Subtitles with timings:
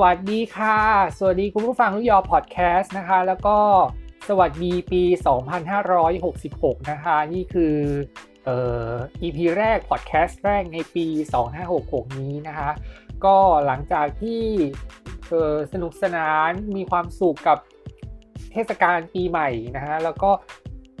[0.00, 0.78] วัสดีค่ะ
[1.18, 3.56] สวัสดีคุณผู้ฟังลุยอพอดแคสต์นะคะ แล้วก็
[4.28, 5.02] สวัสดีปี
[5.96, 7.76] 2566 นะคะ นี่คือ
[8.44, 8.58] เอ่
[8.90, 11.06] อ EP แรกพอดแคสต์แรกในปี
[11.62, 12.70] 2566 นี้นะคะ
[13.24, 14.42] ก็หลังจากที่
[15.28, 17.58] เออสนุกสนานมีความสุขกับ
[18.52, 20.30] เทศกาลปีใหม่นะฮะ แล้วก็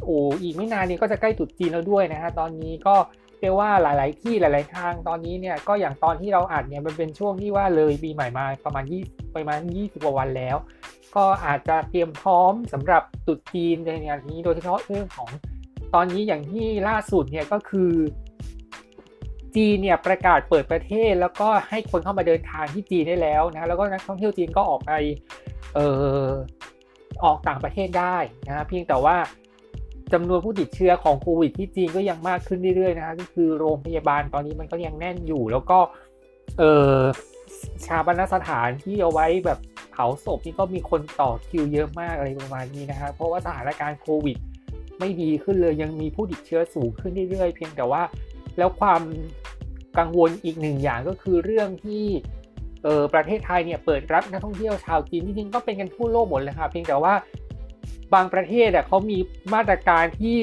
[0.04, 2.96] โอ้อีกไม่นานนี้ก็จะใกล้ตรุษจีนแล้วด้วยนะฮะ ตอนนี้ก็
[3.42, 10.56] เรียกว่าหลาย ๆ ที่หลาย ๆ ทางตอนนี้เนี่ยก็อย่างตอนที่เราอัดเนี่ยมันเป็นช่วงที่ว่าเลยปีใหม่มาประมาณ20ประมาณ 20กว่าวันแล้ว
[11.16, 15.30] ก็อาจจะเตรียมพร้อมสำหรับตรุษจีนในงานนี้โดยเฉพาะเรื่องของ
[15.94, 17.92] ตอนนี้อย่างที่ล่าสุดเนี่ยก็คือ
[19.56, 24.92] จีนเนี่ยประกาศเปิดประเทศ แล้วก็ให้คนเข้ามาเดินทางที่จีนได้แล้วนะแล้วก็นักท่องเที่ยวจีนก็ออกไป
[25.74, 25.78] เอ
[26.28, 26.30] อ
[27.24, 29.16] ออกต่างประเทศได้นะเพียงแต่ว่า
[30.12, 35.78] จำนวนผู้ติดเชื้อของโควิดที่จีนก็ยังมากขึ้นเรื่อยๆนะก็คือโรงพยาบาลตอนนี้มันก็ยังแน่นอยู่ แล้วก็
[36.58, 36.62] เอ
[36.94, 36.96] อ
[37.86, 39.58] ชาปนสถานที่เอาไว้แบบ
[39.92, 44.36] เผาศพนี่ก็มีคนต่อคิวเยอะมากอะไรประมาณนี้นะครับเพราะว่าสถานการณ์โควิด
[44.98, 48.02] ไม่ดีขึ้นเลยยังมีผู้ติดเชื้อสูงขึ้นเรื่อยๆ เพียงแต่ว่า
[48.58, 49.02] แล้วความ
[49.98, 52.04] กังวลอีกหนึ่งอย่างก็คือเรื่องที่
[52.84, 57.12] เออประเทศไทยเนี่ยเปิดรับนักท่องเที่ยวชาวจีนจริงๆก็เป็นกันทั่วโลกหมดเลยครับเพียงแต่ว่า
[58.14, 59.18] บางประเทศอะเขามี
[59.54, 60.38] มาตรการที่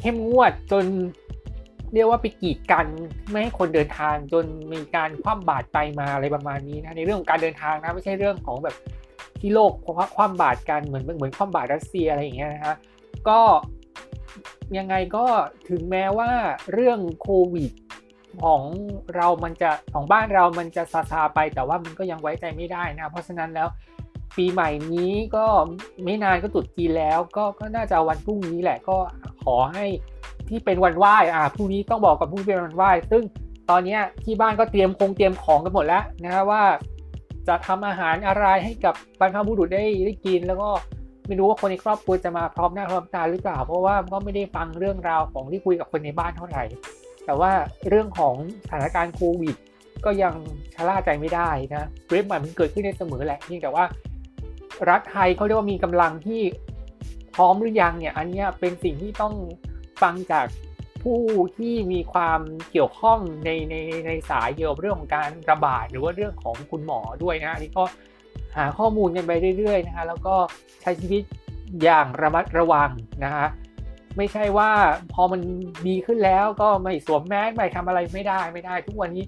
[0.00, 0.84] เข้มงวดจน
[1.94, 2.86] เรียกว่าไปกีดกัน
[3.30, 8.76] ไม่ให้คนเดินทางจนมีการคว่ำบาตรไปมาอะไรประมาณนี้นะในเรื่องของการเดินทางนะไม่ใช่เรื่องของแบบ
[9.40, 9.72] ที่โลก
[10.16, 12.76] คว่ำบาตรกันเหมือนเหมือนคว่ำบาตรรัสเซียอะไรอย่างเงี้ยนะฮะ
[13.28, 13.40] ก็
[14.78, 15.24] ยังไงก็
[15.68, 16.30] ถึงแม้ว่า
[16.72, 17.70] เรื่องโควิด
[18.42, 18.62] ของ
[19.16, 23.68] เรามันจะของบ้านเรามันจะซาซาไปแต่ว่ามันก็ยังไว้ใจไม่ได้นะ เพราะฉะนั้นแล้ว
[24.36, 25.46] ปีใหม่นี้ก็
[26.04, 28.96] ไม่นานก็ตุดจีนแล้ว ก็ก็น่าจะวันพรุ่งนี้แหละก็
[29.44, 29.84] ขอให้
[30.48, 33.22] ที่เป็นวันไหว้อ่าพรุ่งนี้ต้องบอกกับพรุ่งนี้เป็นวันไหว้ ซึ่ง
[33.70, 36.62] ตอนนี้ที่บ้านก็เตรียมคงเตรียมของกันหมดแล้วนะว่า
[37.48, 40.70] จะทำอาหารอะไรให้กับบรรพบุรุษได้ได้กิน แล้วก็
[41.26, 46.64] ไม่รู้ว่าคนในครอบครัวจะมาพร้อมหน้าพร้อมตาหรือเปล่า เพราะว่าก็ไม่ได้ฟังเรื่องราวของที่คุยกับคนในบ้านเท่าไหร่
[47.26, 47.50] แต่ว่า
[47.88, 49.56] เรื่องของสถานการณ์โควิด
[50.04, 50.34] ก็ยัง
[50.74, 53.84] ชะล่าใจไม่ได้นะเรื่องใหม่มันเกิดขึ้นได้เสมอแหละเพียงแต่ว่า
[54.88, 56.42] รัฐไทยเขาเรียกว่ามีกำลังที่
[57.34, 59.34] พร้อมหรือยังเนี่ย อันนี้เป็นสิ่งที่ต้อง
[60.02, 60.46] ฟังจาก
[61.02, 61.20] ผู้
[61.58, 62.40] ที่มีความ
[62.70, 63.74] เกี่ยวข้องในใน
[64.06, 67.84] ในสายเกี่ยวกับเรื่องของการระบาดหรือว่าเรื่องของคุณหมอด้วยนะอันนี้ก็
[68.56, 70.34] หาข้อมูลกันไปเรื่อยๆนะคะแล้วก็
[70.82, 71.22] ใช้ชีวิต
[71.82, 72.90] อย่างระมัดระวัง
[73.24, 73.46] นะคะ
[74.16, 74.70] ไม่ใช่ว่า
[75.12, 75.40] พอมัน
[75.88, 79.24] ดีขึ้นแล้วก็ไม่สวมแมสไม่ทำอะไรไม่ได้ไม่ได้ ทุกวันนี้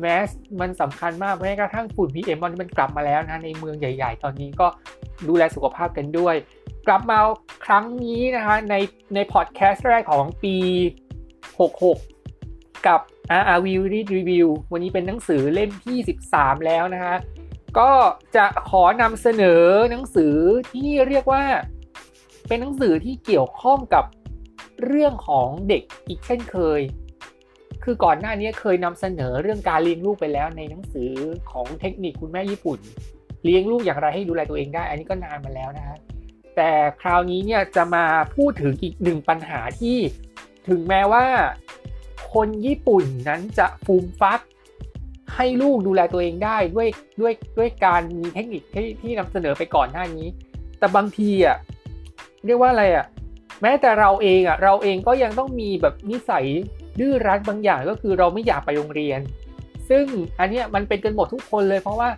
[0.00, 0.28] แมส
[0.60, 4.66] มันสำคัญมากแม้กระทั่งฝุ่น PM มันมันกลับมาแล้วนะในเมืองใหญ่ ๆ ตอนนี้ก็
[5.28, 6.34] ดูแลสุขภาพกันด้วย
[6.86, 7.18] กลับมา
[7.64, 8.74] ครั้งนี้นะคะใน
[9.14, 10.56] ในพอดแคสต์แรกของปี
[11.70, 13.00] 66 กับ
[13.40, 13.66] RRV
[14.14, 15.98] Review วันนี้เป็นหนังสือเล่มที่
[16.32, 17.16] 13 แล้วนะคะ
[17.78, 17.90] ก็
[18.36, 20.36] จะขอนำเสนอหนังสือ
[20.72, 21.42] ที่เรียกว่า
[22.48, 24.04] เป็นหนังสือที่เกี่ยวข้องกับ
[24.84, 26.80] เรื่องของเด็กอีกเช่นเคย
[27.84, 31.12] คือก่อนหน้านี้เคยนำเสนอเรื่องการเลี้ยงลูกไปแล้วในหนังสือ
[31.50, 32.78] ของเทคนิคคุณแม่ญี่ปุ่น
[33.44, 35.98] เลี้ยงลูกอย่างไรให้ดูแลตัวเองได้ อันนี้ก็นานมาแล้วนะฮะ
[36.56, 38.04] แต่คราวนี้เนี่ยจะมา
[38.34, 39.96] พูดถึงอีกหนึ่งปัญหาที่
[40.68, 41.24] ถึงแม้ว่า
[42.34, 44.40] คนญี่ปุ่นนั้นจะฟูมฟัก
[45.34, 46.88] ให้ลูกดูแลตัวเองได้ด้วย
[47.20, 50.26] ด้วยด้วยการมีเทคนิคที่ที่นำเสนอไปก่อนหน้านี้
[50.78, 51.56] แต่บางทีอะ
[52.46, 53.06] เรียกว่าอะไรอะ
[53.62, 56.46] แม้แต่เราเองอะเราเองก็ยังต้องมีแบบนิสัย
[57.00, 59.20] ดื้อรั้นบางอย่างก็คือเราไม่อยากไปโรงเรียน
[59.88, 60.04] ซึ่ง
[60.40, 62.08] อันนี้มันเป็นกันหมดทุกคนเลย เพราะว่า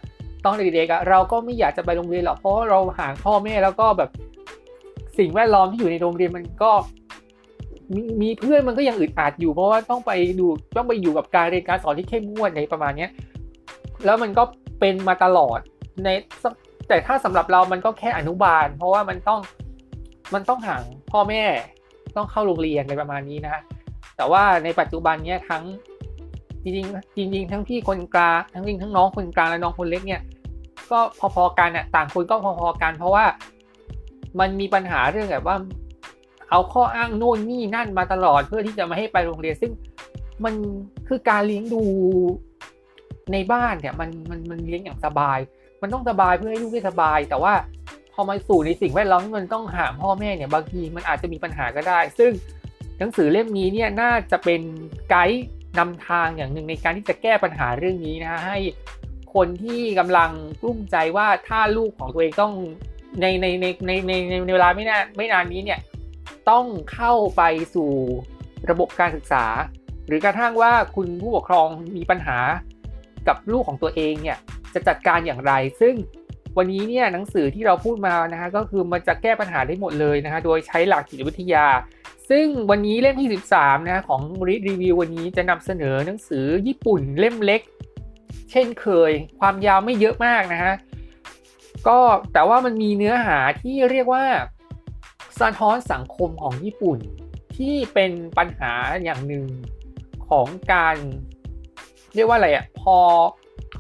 [0.45, 4.11] ตอนเด็กๆเราก็ไม่อยากจะไปโรงเรียนหรอกเพราะเราห่างพ่อแม่แล้วก็แบบ
[5.19, 6.71] สิ่งแวดล้อมที่อยู่ในโรงเรียนมันก็
[7.95, 10.47] มมีเพื่อนมันก็ยังอึดอัดอยู่ เพราะว่าต้องไปดู
[10.77, 13.11] ต้องไปอยู่กับการเรียนการสอนที่เข้มงวดในประมาณเนี้ย
[14.05, 14.43] แล้วมันก็
[14.81, 15.59] เป็นมาตลอด
[16.05, 16.09] ใน
[16.89, 19.41] แต่ถ้าสำหรับเรามันก็แค่อนุบาล เพราะว่ามันต้อง
[20.35, 20.83] มันต้องห่าง
[21.13, 21.43] พ่อแม่
[22.17, 23.57] ต้องเข้าโรงเรียนในประมาณนี้นะ
[24.17, 25.65] แต่ว่าในปัจจุบันเนี้ยทั้ง
[26.63, 26.79] จริงจ
[27.35, 30.23] ริงทั้งพี่คนกลางทั้งจริงทั้งน้องคนกลางและน้องคนเล็กเนี่ย
[30.91, 30.99] ก็
[31.35, 33.25] พอๆกันอะต่างคนก็พอๆกัน เพราะว่า
[34.41, 35.57] มันมีปัญหาเรื่องแบบว่า
[36.51, 39.73] เอาข้ออ้างโน่นนี่นั่นมาตลอดเพื่อที่จะมาให้ไปโรงเรียนซึ่ง
[40.45, 40.55] มัน
[41.09, 41.83] คือการเลี้ยงดู
[43.33, 45.39] ในบ้านเนี่ยมันมันมันเลี้ยงอย่างสบาย
[45.83, 47.55] มันต้องสบายเพื่อให้ลูกได้สบาย แต่ว่า
[48.13, 52.33] พอมาสู่ในสิ่งแวดล้อมที่มันต้องห่างพ่อแม่เนี่ยบางทีมันอาจจะมีปัญหาก็ได้ ซึ่ง
[52.99, 54.63] หนังสือเล่มนี้เนี่ยน่าจะเป็น
[55.11, 55.47] ไกด์
[55.79, 58.59] นำทางอย่างหนึ่งในการที่จะแก้ปัญหาเรื่องนี้นะฮะให้
[59.35, 60.31] คนที่กำลัง
[60.61, 62.53] กลุ้มใจว่าถ้าลูกของตัวเองต้อง
[63.21, 64.13] ในในในในใน
[64.47, 65.81] ในเวลาไม่นานไม่นานนี้เนี่ย
[66.51, 67.43] ต้องเข้าไป
[67.75, 67.91] สู่
[68.71, 69.45] ระบบการศึกษา
[70.07, 72.39] หรือกระทั่งว่าคุณผู้ปกครองมีปัญหา
[73.29, 74.39] กับลูกของตัวเองเนี่ย
[74.75, 75.95] จะจัดการอย่างไร ซึ่ง
[76.57, 81.67] วันนี้เนี่ยหนังสือที่เราพูดมานะฮะก็คือมันจะแก้ปัญหาได้หมดเลยนะฮะโดยใช้หลักจิตวิทยา
[82.31, 87.61] ซึ่งวันนี้เล่มที่ 13 นะของรีรีวิววันนี้จะนำเสนอหนังสือญี่ปุ่นเล่มเล็ก
[88.51, 90.75] เช่นเคย ความยาวไม่เยอะมากนะฮะ
[91.87, 91.99] ก็
[92.33, 94.25] แต่ว่ามันมีเนื้อหาที่เรียกว่า
[95.41, 96.99] สะท้อนสังคมของญี่ปุ่น
[97.57, 98.73] ที่เป็นปัญหา
[99.05, 99.47] อย่างหนึ่ง
[100.29, 100.97] ของการ
[102.15, 102.97] เรียกว่าอะไรอะ่ะพอ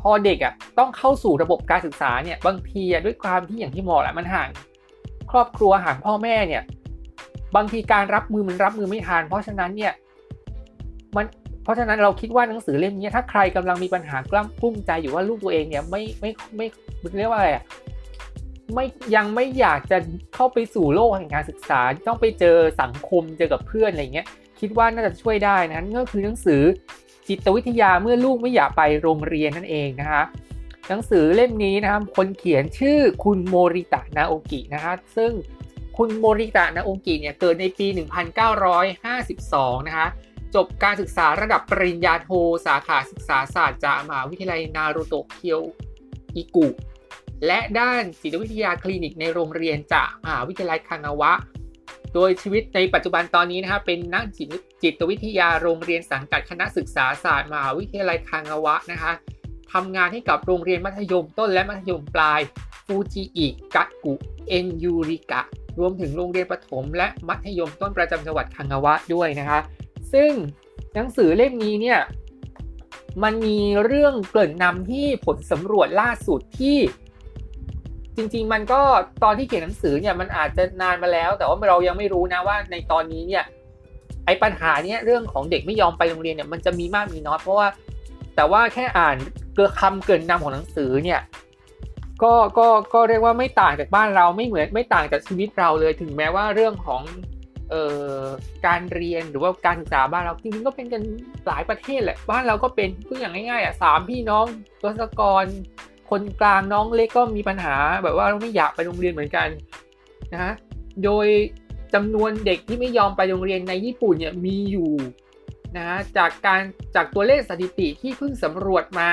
[0.00, 4.49] พอเด็กอะ่ะต้องเข้าสู่ระบบการศึกษาเนี่ยบางทีด้วยความที่อย่างที่บอกแหละมันห่าง
[5.31, 6.62] ครอบครัวห่างพ่อแม่เนี่ย
[7.56, 9.93] บางทีการรับมือมันรับมือไม่ทันเพราะฉะนั้นเนี่ย
[11.17, 11.27] มัน
[11.62, 16.67] เพราะฉะนั้นเราคิดว่าหนังสือเล่มนี้ถ้าใครกำลังมีปัญหากล้ำกลุ้มใจอยู่ว่าลูกตัวเองเนี่ยไม่ไม่ไม่
[17.17, 17.65] เรียกว่าอะไรอะ
[18.75, 19.99] ไม่ยังไม่อยากจะ
[20.35, 24.27] เข้าไปสู่โลกแห่งการศึกษา ต้องไปเจอสังคมเจอกับเพื่อนอะไรเงี้ย
[24.61, 26.62] คิดว่าน่าจะช่วยได้นะนั่นก็คือหนังสือ
[27.29, 30.23] จิตวิทยาเมื่อลูกไม่อยากไปโรงเรียนนั่นเองนะคะ
[30.89, 35.33] หนังสือเล่มนี้นะครับคนเขียนชื่อคุณโมริตะนาโอกินะคะซึ่ง
[35.96, 37.87] คุณโมริตะนาโอกิเนี่ยเกิดในปี
[39.02, 40.08] 1952 นะคะ
[40.55, 42.31] จบการศึกษาระดับปริญญาโท
[42.67, 45.61] สาขาศึกษาศาสตร์จากมหาวิทยาลัยนารูโตะเคียว
[46.37, 46.69] อิกุ
[47.46, 51.32] และด้านจิตวิทยาคลินิกในโรงเรียนจากมหาวิทยาลัยคางาวะ
[52.14, 54.49] โดยชีวิตในปัจจุบันตอนนี้นะครับเป็นนักจิต
[54.82, 59.12] จิตวิทยาโรงเรียนสังกัดคณะศึกษาศาสตร์มหาวิทยาลัยคางาวะนะคะ
[59.75, 62.41] ทำงานให้กับโรงเรียนมัธยมต้นและมัธยมปลาย
[62.87, 64.15] ฟูจิอิกะกุ
[64.49, 65.43] เอ็นยูริกะ
[65.79, 69.61] รวมถึงโรงเรียนประถม และมัธยมต้นประจำจังหวัดคางาวะด้วยนะคะ
[70.12, 70.31] ซึ่ง
[70.94, 71.99] หนังสือเล่มนี้เนี่ย
[73.23, 76.79] มันมีเรื่องเกริ่นนำที่ผลสำรวจล่าสุดที่
[78.17, 78.81] จริง ๆ มันก็
[79.23, 83.44] ตอนที่เขียนหนังสือเนี่ยมันอาจจะนานมาแล้ว แต่ว่าเรายังไม่รู้นะว่าในตอนนี้เนี่ย
[84.26, 87.69] ไอ้ปัญหาเนี้ยเรื่องของเด็กไม่ยอมไปโรงเรียนเนี่ยมันจะมีมากมีน้อยเพราะว่า
[88.37, 89.17] แต่ว่าแค่อ่าน
[89.55, 91.21] เกือคำเกินนำของหนังสือเนี่ย
[92.23, 97.03] ก็ก็ก็เรียกว่าไม่ต่างจากบ้านเราไม่เหมือนไม่ต่างจากชีวิตเราเลยถึงแม้ว่าเรื่องของ
[97.71, 98.19] เอ่อ
[98.67, 101.03] การเรียนหรือว่าการศึกษาบ้านเราจริงๆก็เป็นกัน
[101.47, 104.47] หลายประเทศแหละบ้านเราก็เป็นเพื่อย่างง่ายๆอะสามพี่น้อง
[104.81, 105.45] ตัวสกร
[106.11, 109.49] คนกลางน้องเล็กก็มีปัญหาแบบว่าไม่อยากไปโรงเรียนเหมือนกัน
[110.33, 110.53] นะฮะ
[111.05, 111.27] โดย
[111.95, 114.91] จำนวนเด็กที่ไม่ยอมไปโรงเรียนในญี่ปุ่นเนี่ยมีอยู่
[115.79, 116.62] นะจากการ
[116.94, 119.11] จากตัวเลขสถิติที่เพิ่งสำรวจมา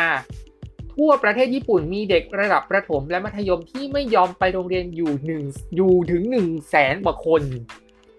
[0.96, 5.44] ทั่วประเทศญี่ปุ่นมีเด็กระดับประถมและมัธยมที่ไม่ยอมไปโรงเรียนอยู่หนึ่ง
[5.76, 7.44] อยู่ถึง1นึ่งแสนกว่าคน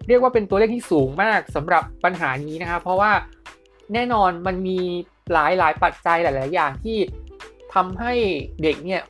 [0.07, 3.11] เรียกว่าเป็นตัวเลขที่สูงมากสำหรับปัญหานี้นะครับเพราะว่า
[3.93, 4.79] แน่นอนมันมี
[5.33, 6.97] หลายหลายปัจจัยหลาย ๆ อย่างที่
[7.73, 8.13] ทำให้
[8.63, 9.01] เด็กเนี่ย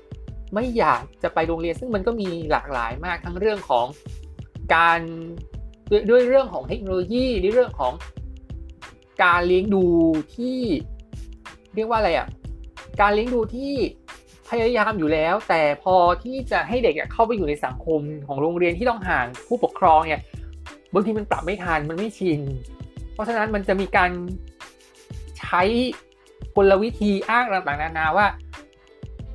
[0.54, 3.86] ไม่อยากจะไปโรงเรียนซึ่งมันก็มีหลากหลายมากทั้งเรื่องของ
[4.76, 5.00] การ
[6.10, 7.94] ด้วยเรื่องของเทคโนโลยีในเรื่องของ
[9.24, 9.86] การเลี้ยงดู
[10.36, 10.58] ที่
[11.76, 12.28] เรียกว่าอะไรอะ
[13.02, 13.74] การเลี้ยงดูที่
[14.50, 20.22] พยายามอยู่แล้ว แต่พอที่จะให้เด็กเข้าไปอยู่ในสังคมของโรงเรียนที่ต้องห่างผู้ปกครองเนี่ย
[20.94, 22.42] บางทีมันปรับไม่ทันมันไม่ชิน
[23.14, 24.12] เพราะฉะนั้นมันจะมีการ
[25.40, 25.62] ใช้
[26.56, 28.28] กลวิธีอ้างต่างๆนานาว่า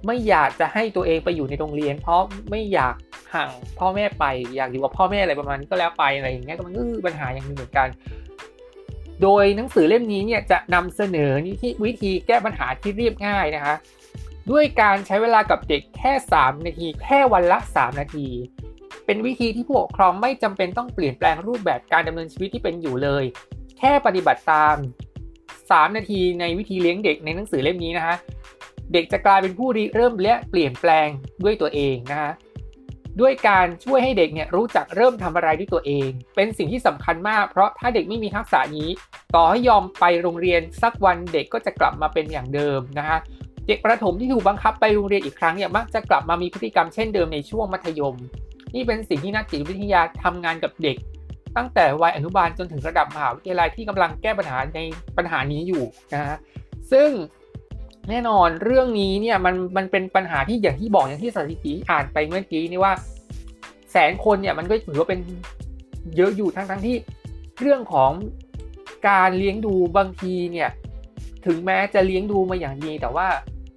[0.07, 2.95] ไม่อยากจะให้ตัวเองไปอยู่ในโรงเรียน เพราะไม่อยาก
[3.35, 4.25] ห่างพ่อแม่ไป
[4.57, 7.88] อยากอยู่กับพ่อแม่อะไรประมาณนี้ก็แล้วไปอะไรอย่างเงี้ยก็มันก็คือปัญหาอย่างหนึ่งเหมือนกัน
[9.23, 11.33] โดยหนังสือเล่มนี้เนี่ยจะนำเสนอ
[11.63, 13.75] ที่วิธีแก้ปัญหาที่เรียบง่ายนะคะ
[14.51, 18.29] ด้วยการใช้เวลากับเด็กแค่ 3 นาที แค่วันละ 3 นาที
[19.07, 23.25] เป็นวิธีที่ผู้ปกครองไม่จำเป็นต้องเปลี่ยนแปลงรูปแบบการดำเนินชีวิตที่เป็นอยู่เลย
[23.79, 24.77] แค่ปฏิบัติตาม
[25.39, 28.17] 3 นาทีในวิธีเลี้ยงเด็กในหนังสือเล่มนี้นะคะ
[28.93, 31.09] เด็กจะกลายเป็นผู้ริเริ่มและเปลี่ยนแปลง
[31.45, 32.33] ด้วยตัวเองนะฮะ
[33.21, 38.89] ด้วยการช่วยให้เด็กเนี่ยรู้จักเริ่มทำอะไรด้วยตัวเอง เป็นสิ่งที่สำคัญมาก เพราะถ้าเด็กไม่มีทักษะนี้
[39.35, 43.19] ต่อให้ยอมไปโรงเรียนสักวันเด็กก็จะกลับมาเป็นอย่างเดิมนะฮะ
[43.69, 48.15] เด็กประถมที่ถูกบังคับไปโรงเรียนอีกครั้งเนี่ยมักจะกลับมามีพฤติกรรมเช่นเดิมในช่วงมัธยม
[48.75, 50.97] นี่เป็นสิ่งที่นักจิตวิทยาทำงานกับเด็ก
[51.57, 54.81] ตั้งแต่วัยอนุบาลจนถึงระดับมหาวิทยาลัยที่กำลังแก้ปัญหาใน
[55.17, 55.85] ปัญหานี้อยู่
[56.15, 56.37] นะฮะ
[56.93, 57.11] ซึ่ง
[58.11, 62.93] แน่นอนเรื่องนี้เนี่ยมันมันเป็นปัญหาที่อย่างที่บอกอย่างที่สถิติอ่านไปเมื่อกี้นี่ว่า
[63.93, 65.21] แสนคนเนี่ยมันก็ถือว่าเป็น
[66.17, 66.97] เยอะอยู่ทั้งทั้งที่
[67.61, 68.11] เรื่องของ
[69.09, 70.69] การเลี้ยงดูบางทีเนี่ย
[71.47, 73.28] ถึงแม้จะเลี้ยงดูมาอย่างดี แต่ว่า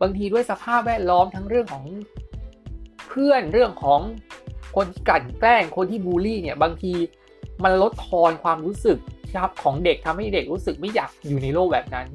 [0.01, 1.85] บางทีด้วยสภาพแวดล้อมทั้งเรื่องของ
[3.09, 4.01] เพื่อนเรื่องของ
[4.75, 6.93] คนที่กั่นแกล้งคนที่บูลลี่เนี่ยบางที
[7.63, 8.97] มันลดทอนความรู้สึก
[9.35, 12.07] ครับของเด็กทำให้เด็กรู้สึกไม่อยากอยู่ในโลกแบบนั้น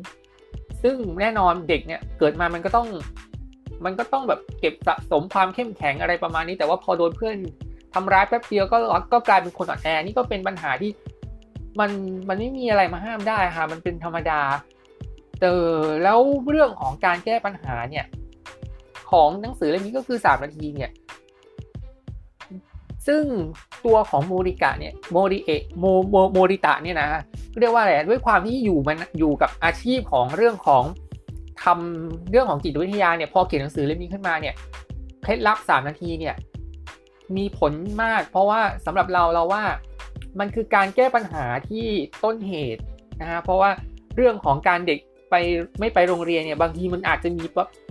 [0.88, 2.88] ซึ่งแน่นอนเด็กเนี่ยเกิดมามันก็ต้อง
[3.84, 7.36] มันก็ต้องแบบเก็บสะสมความเข้มแข็งอะไรประมาณนี้ แต่ว่าพอโดนเพื่อน
[7.94, 8.78] ทำร้ายแป๊บเดียวก็
[9.12, 10.90] ก็กลายเป็นคนอ่อนแอนี่ก็เป็นปัญหาที่
[11.80, 11.90] มัน
[12.28, 14.40] มันไม่มีอะไรมาห้ามได้ค่ะ มันเป็นธรรมดา
[15.42, 16.18] เออแล้ว
[16.50, 18.04] เรื่องของการแก้ปัญหาเนี่ย
[19.10, 20.90] ของหนังสือเล่มนี้ก็คือสามนาทีเนี่ย
[23.06, 23.24] ซึ่ง
[23.84, 27.08] ตัวของโมริกะเนี่ยโมริเอะโมโมโมริตะเนี่ยนะ
[27.60, 30.84] เรียกว่าอะไรด้วยความที่อยู่มันอยู่กับอาชีพของเรื่องของ
[31.64, 34.54] ทำเรื่องของจิตวิทยาเนี่ยพอเขียนหนังสือเล่มนี้ขึ้นมาเนี่ย
[35.22, 36.34] เคล็ดลับสามนาทีเนี่ย
[37.36, 37.72] มีผล
[38.02, 39.64] มาก เพราะว่าสำหรับเราเราว่า
[40.38, 41.86] มันคือการแก้ปัญหาที่
[42.24, 42.82] ต้นเหตุ
[43.20, 43.70] นะฮะเพราะว่า
[44.16, 44.98] เรื่องของการเด็ก
[45.30, 45.34] ไป
[45.80, 47.44] ไม่ไปโรงเรียนเนี่ยบางทีมันอาจจะมี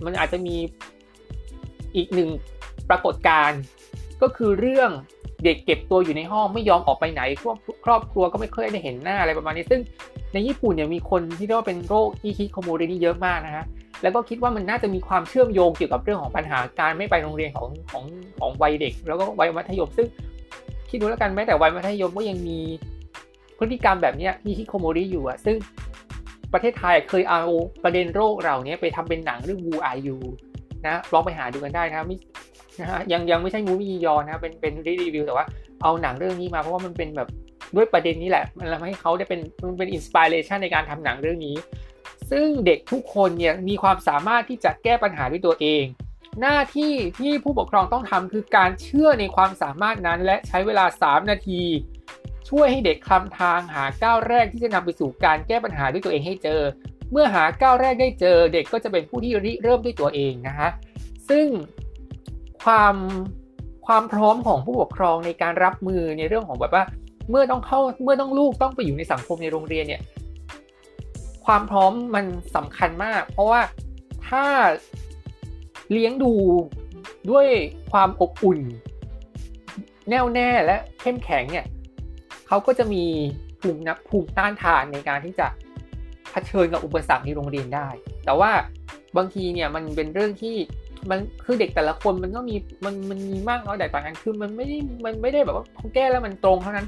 [0.06, 0.56] มันอาจจะมี
[1.96, 2.28] อีกหนึ่ง
[2.90, 3.60] ปรากฏการณ์
[4.22, 4.90] ก็คือเรื่อง
[5.44, 9.80] เด็กเก็บตัวอยู่ในห้องไม่ยอมออกไปไหนครอบครอบครัวก็ไม่เคยได้เห็นหน้าอะไรประมาณนี้ ซึ่ง
[10.32, 13.64] ในญี่ปุ่นเนี่ยมีคนที่เรียกว่าเป็นโรคอีคิโคโมเรนี่เยอะมากนะฮะ
[14.02, 18.04] แล้วก็คิดว่ามันน่าจะมีความเชื่อมโยงเกี่ยวกับเรื่องของปัญหาการไม่ไปโรงเรียนของของ
[18.40, 20.06] ของวัยเด็ก แล้วก็วัยมัธยม ซึ่ง
[20.90, 22.58] คิดดูแล้วกันแม้แต่วัยมัธยมก็ยังมี
[23.58, 25.56] พฤติกรรมแบบนี้อีคิโคโมริอยู่อะซึ่ง
[26.52, 27.42] ประเทศไทยเคยเอา
[27.84, 30.16] ประเด็นโรคเหล่านี้ไปทำเป็นหนังเรื่องวูไอยู
[30.86, 32.18] นะลองไปหาดูกันได้นะม่
[32.80, 35.46] นะฮะยังยังไม่ใช่งูมียอนะเป็นเป็นรีวิวแต่ว่า
[35.82, 37.28] เอาหนังเรื่องนี้มาเพราะว่ามันเป็นแบบ
[37.76, 41.56] ด้วยประเด็นนี้แหละ มันทำให้เขาได้เป็นมันเป็น inspiration ในการทำหนังเรื่องนี้
[42.30, 45.84] ซึ่งเด็กทุกคนเนี่ยมีความสามารถที่จะแก้ปัญหาด้วยตัวเอง
[46.40, 51.62] หน้าที่ที่ผู้ปกครองต้องทำคือการเชื่อในความสามารถนั้น และใช้เวลา 3 นาที
[52.50, 56.60] ช่วยให้เด็กคลำทางหาก้าวแรกที่จะนำไปสู่การแก้ปัญหาด้วยตัวเองให้เจอ
[57.12, 60.70] เมื่อหาก้าวแรกได้เจอ เด็กก็จะเป็นผู้ที่ริเริ่มด้วยตัวเองนะฮะ
[61.28, 61.46] ซึ่ง
[62.66, 62.96] ความ
[63.86, 66.84] ความพร้อมของผู้ปกครองในการรับมือในเรื่องของแบบว่า
[67.30, 70.02] เมื่อต้องเข้าเมื่อต้องลูกต้องไปอยู่ในสังคมในโรงเรียนเนี่ย
[71.46, 72.24] ความพร้อมมัน
[72.56, 73.60] สำคัญมาก เพราะว่า
[74.28, 74.44] ถ้า
[75.92, 76.32] เลี้ยงดู
[77.30, 77.46] ด้วย
[77.92, 78.60] ความอบอุ่น
[80.10, 81.66] แน่วแน่และเข้มแข็งเนี่ย
[82.46, 83.04] เขาก็จะมี
[83.60, 85.46] ภูมินับภูมิต้านทานในการที่จะ
[86.30, 87.88] เผชิญกับอุปสรรคในโรงเรียนได้
[88.24, 88.50] แต่ว่า
[89.16, 90.56] บางทีเนี่ยมันเป็นเรื่องที่
[91.10, 96.86] มันคือเด็กแต่ละคนมันก็มีมันมันมีมากน้อยแตกต่างกันคือมันไม่ได้มันไม่ได้แบบว่าพอแก้แล้วมันตรงเท่านั้น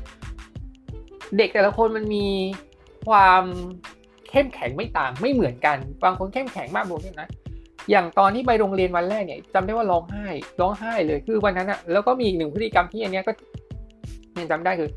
[1.36, 2.26] เด็กแต่ละคนมันมี
[3.08, 3.44] ความ
[4.30, 7.28] เข้มแข็งไม่ต่างไม่เหมือนกัน บางคนเข้มแข็งมากบางคนนะ
[7.90, 10.26] อย่างตอนที่ไปโรงเรียนวันแรกเนี่ยจำได้ว่าร้องไห้
[10.60, 13.32] ร้องไห้เลยคือวันนั้นอะแล้วก็มีอีกหนึ่งพฤติกรรมที่อันเนี้ยก็
[14.38, 14.90] ยังจำได้คือ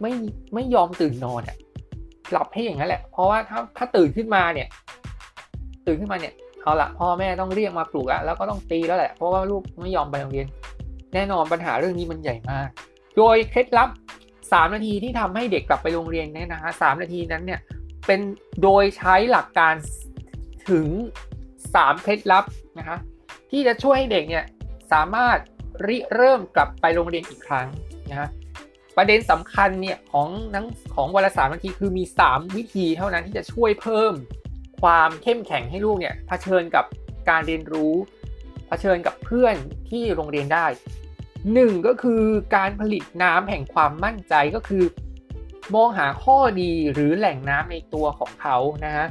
[0.00, 0.12] ไม่
[0.54, 1.56] ไม่ยอมตื่นนอนอะ
[2.32, 4.68] หลับให้อย่างนั้นแหละ เพราะว่าถ้าถ้าตื่นขึ้นมาเนี่ย
[5.86, 10.46] ตื่นขึ้นมาเนี่ย เอาละพ่อแม่ต้องเรียกมาปลุกแล้วแล้วก็ต้องตีแล้วแหละเพราะว่าลูกไม่ยอมไปโรงเรียน
[11.14, 12.68] แน่นอนปัญหาเรื่องนี้มันใหญ่มาก
[13.16, 13.88] โดยเคล็ดลับ
[14.32, 17.60] 3 นาทีที่ทำให้เด็กกลับไปโรงเรียนเนี่ยนะฮะสนาทีนั้นเนี่ย
[18.06, 18.20] เป็น
[18.62, 19.74] โดยใช้หลักการ
[20.70, 20.88] ถึง
[21.44, 22.44] 3 เคล็ดลับ
[22.78, 22.98] นะคะ
[23.50, 24.44] ที่จะช่วยให้เด็กเนี่ย
[24.92, 25.38] สามารถ
[25.86, 27.66] ริเริ่มกลับไปโรงเรียนอีกครั้ง
[28.10, 28.28] นะฮะ
[28.96, 34.12] ประเด็นสำคัญเนี่ยของนังของวันละสามนาทีคือมี 3 วิธีเท่านั้นที่จะช่วยเพิ่ม
[34.82, 36.84] ความเข้มแข็งให้ลูกเนี่ยเผชิญกับ
[37.28, 37.94] การเรียนรู้
[38.68, 39.54] เผชิญกับเพื่อน
[39.90, 40.66] ที่โรงเรียนได้
[41.54, 42.22] หนึ่งก็คือ
[42.56, 44.84] การผลิตน้ำแห่งความมั่นใจก็คือ
[45.74, 49.06] มองหาข้อดีหรือแหล่งน้ำในตัวของเขานะฮะ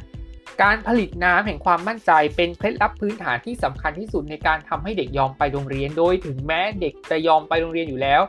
[0.62, 8.22] การผลิตน้ำแห่งความมั่นใจเป็นเคล็ดลับพื้นฐานที่สำคัญที่สุดในการทำให้เด็กยอมไปโรงเรียน โดยถึงแม้เด็กจะยอมไปโรงเรียนอยู่แล้ว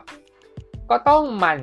[0.89, 1.59] ก็ต้องหมั่น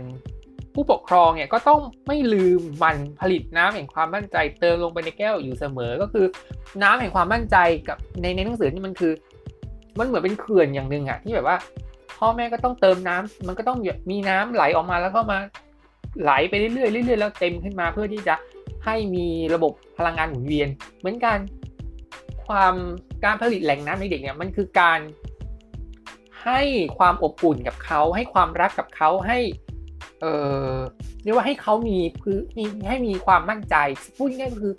[0.74, 6.26] ผู้ปกครองเนี่ยก็ต้องไม่ลืมมันผลิตน้ำแห่งความมั่นใจเติมลงไปในแก้วอยู่เสมอก็คือ
[6.82, 7.56] น้ำแห่งความมั่นใจ
[7.88, 9.12] กับในในหนังสือนี่มันคือ
[9.98, 11.56] มันเหมือนเป็นเขื่อนอย่างหนึ่งอะที่แบบว่า
[12.18, 13.78] พ่อแม่ก็ต้องเติมน้ำมันก็ต้อง
[14.10, 15.38] มีน้ำไหลออกมาแล้วก็มา
[16.22, 16.70] ไหลไปเรื่อ
[17.02, 18.34] ยๆเรื่อยๆแล้วเต็มขึ้นมาเพื่อที่จะ
[18.84, 21.38] ให้มีระบบพลังงานหมุนเวียน เหมือนกัน
[22.46, 22.74] ความ
[23.24, 25.00] การผลิตแหล่งน้ำในเด็กเนี่ยมันคือการ
[26.44, 26.60] ให้
[26.98, 29.38] ความอบอุ่นกับเขา ให้ความรักกับเขาให้
[30.20, 30.26] เอ
[30.74, 30.78] อ
[31.22, 32.40] เรียกว่าให้เขามีพื้น
[32.88, 33.76] ให้มีความมั่นใจ
[34.16, 34.74] พูดง่ายๆก็คือ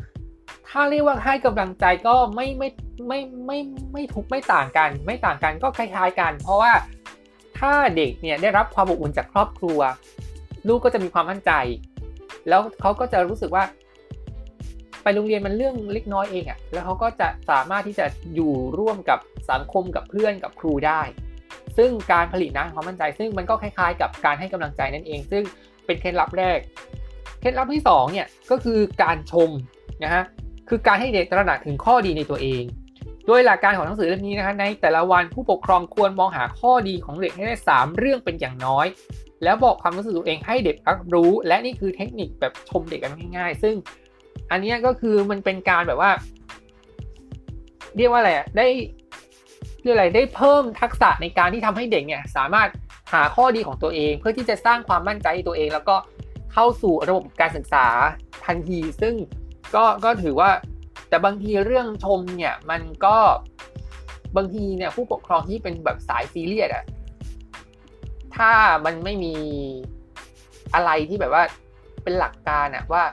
[0.70, 2.70] ถ้าเรียกว่าให้กำลังใจก็ไม่ไม่
[3.08, 3.60] ไม่ไม่
[3.94, 6.72] ไม่ทุกไม่ต่างกัน ไม่ต่างกันก็คล้ายๆกัน เพราะว่า
[7.60, 9.80] ถ้าเด็กเนี่ยได้รับความอบอุ่นจากครอบครัว
[10.68, 11.52] ลูกก็จะมีความมั่นใจ
[12.50, 13.64] แล้วเขาก็จะรู้สึกว่า
[15.04, 18.06] ไปโรงเรียนมันเรื่องเล็กน้อยเองอะ่ะแล้วเขาก็จะสามารถที่จะ
[18.36, 19.20] อยู่ร่วมกับ
[19.52, 21.02] สังคมกับเพื่อนกับครูได้
[21.78, 25.44] ซึ่งการผลิตนะความมั่นใจ ซึ่งมันก็คล้ายๆ กับการให้กำลังใจนั่นเอง ซึ่ง
[25.86, 26.60] เป็นเคล็ดลับแรก
[27.40, 29.50] เคล็ดลับที่2เนี่ยก็คือการชม
[30.04, 30.24] นะฮะ
[30.70, 32.64] คือการให้เด็กตระหนักถึงข้อดีในตัวเอง
[33.28, 38.88] โดยหลักการของหนังสือเล่มนี้นะคะในแต่ละวันผู้ปกครองควรมองหาข้อดีของเด็กให้ได้ 3 เรื่องเป็นอย่างน้อย
[39.44, 43.76] แล้วบอกความรู้สึกตัวเองให้เด็กรับรู้ และนี่คือเทคนิคแบบชมเด็กกันง่ายๆ ซึ่ง
[44.52, 46.12] อันนี้ก็คือมันเป็นการแบบว่า
[47.98, 48.68] เรียกว่าอะไรได้
[49.82, 52.70] เรื่องอะไรได้เพิ่มทักษะในการที่ทำให้เด็กเนี่ยสามารถ
[53.14, 55.96] หาข้อดีของตัวเอง เพื่อที่จะสร้างความมั่นใจตัวเอง แล้วก็
[56.54, 57.86] เข้าสู่ระบบการศึกษา
[58.46, 59.14] ทันที ซึ่ง
[59.76, 60.52] ก็ก็ถือว่า
[61.10, 63.18] แต่บางทีเรื่องชมเนี่ยมันก็
[64.38, 66.86] บางทีเนี่ยผู้ปกครองที่เป็นแบบสายซีเรียสอะ
[68.36, 68.52] ถ้า
[68.86, 69.36] มันไม่มี
[70.74, 71.44] อะไรที่แบบว่า
[72.04, 73.04] เป็นหลักการอะว่า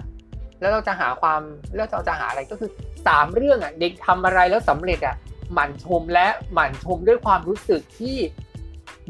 [0.60, 1.40] แล้วเราจะหาความ
[1.74, 2.70] แล้วเราจะหาอะไรก็คือ
[3.06, 5.16] สามเรื่องอะเด็กทำอะไรแล้วสำเร็จอะ
[5.52, 8.16] หมั่นชมและหมั่นชมด้วยความรู้สึกที่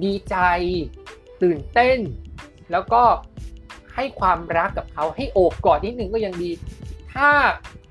[0.04, 0.36] ดีใจ
[1.42, 1.98] ตื่นเต้น
[2.72, 3.02] แล้วก็
[3.94, 6.50] ให้ความรักกับเขาให้โอบกอดนิดนึงก็ยังดี
[7.14, 7.28] ถ้า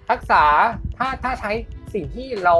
[0.09, 0.43] ทักษะ
[0.97, 1.51] ถ้าถ้าใช้
[1.93, 2.55] สิ่งที่เรา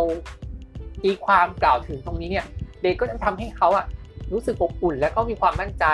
[1.04, 2.46] ตีความกล่าวถึงตรงนี้เนี่ย
[2.82, 3.86] เด็กก็จะทำให้เขาอะ
[4.32, 5.86] รู้สึกอบอุ่น และก็มีความมั่นใจ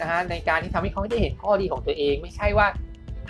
[0.00, 2.66] นะฮะในการที่ทำให้เขาได้เห็นข้อดีของตัวเอง ไม่ใช่ว่า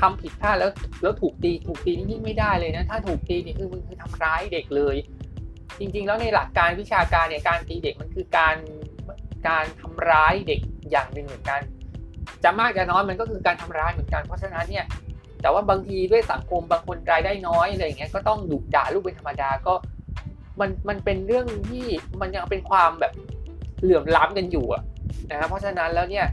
[0.01, 0.71] ทำผิดพลาดแล้ว
[1.03, 4.97] แล้วถูกตีถูกตีนี่ไม่ได้เลยนะถ้าถูกตีนี่คือมึงคือทำร้ายเด็กเลย
[5.79, 8.57] จริง ๆ แล้วในหลักการวิชาการเนี่ยการตีเด็กมันคือการ
[9.49, 10.61] การทำร้ายเด็ก
[10.91, 11.61] อย่างหนึ่งเหมือนกัน
[12.45, 14.87] จะมากจะน้อยมันก็คือการทำร้ายเหมือนกัน เพราะฉะนั้นเนี่ย
[15.43, 19.75] แต่ว่าบางทีด้วยสังคมบางคนรายได้น้อยอะไรอย่างเงี้ยก็ต้องดุด่าลูกเป็นธรรมดาก็
[20.61, 21.87] มันมันเป็นเรื่องที่
[22.21, 23.13] มันยังเป็นความแบบ
[23.83, 24.83] เหลื่อมล้ำกันอยู่อะ
[25.31, 26.27] นะครับเพราะฉะนั้นแล้วเนี่ย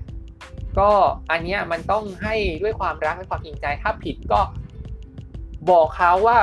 [0.80, 0.90] ก็
[1.32, 4.40] อันเนี้ยมันต้องให้ด้วยความรักและความจริงใจถ้าผิดก็
[5.70, 6.40] บอกเขาว่า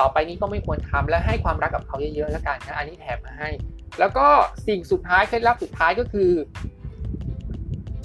[0.00, 3.48] ต่อไปนี้ก็ไม่ควรทำและให้ความรักกับเขาเยอะๆแล้วกันนะอันนี้แถมมาให้
[3.98, 4.26] แล้วก็
[4.66, 6.30] สิ่งสุดท้ายเคล็ดลับสุดท้ายก็คือ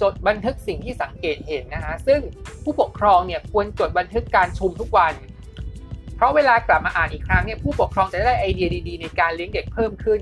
[0.02, 2.20] จดบันทึกสิ่งที่สังเกตเห็นนะฮะซึ่ง
[2.64, 5.14] ผู้ปกครองเนี่ยควรจดบันทึกการชมทุกวัน
[6.16, 10.20] เพราะเวลากลับมาอ่านอีกครั้งเนี่ยผู้ปกครองจะได้ไอเดียดีๆ ในการเลี้ยงเด็กเพิ่มขึ้น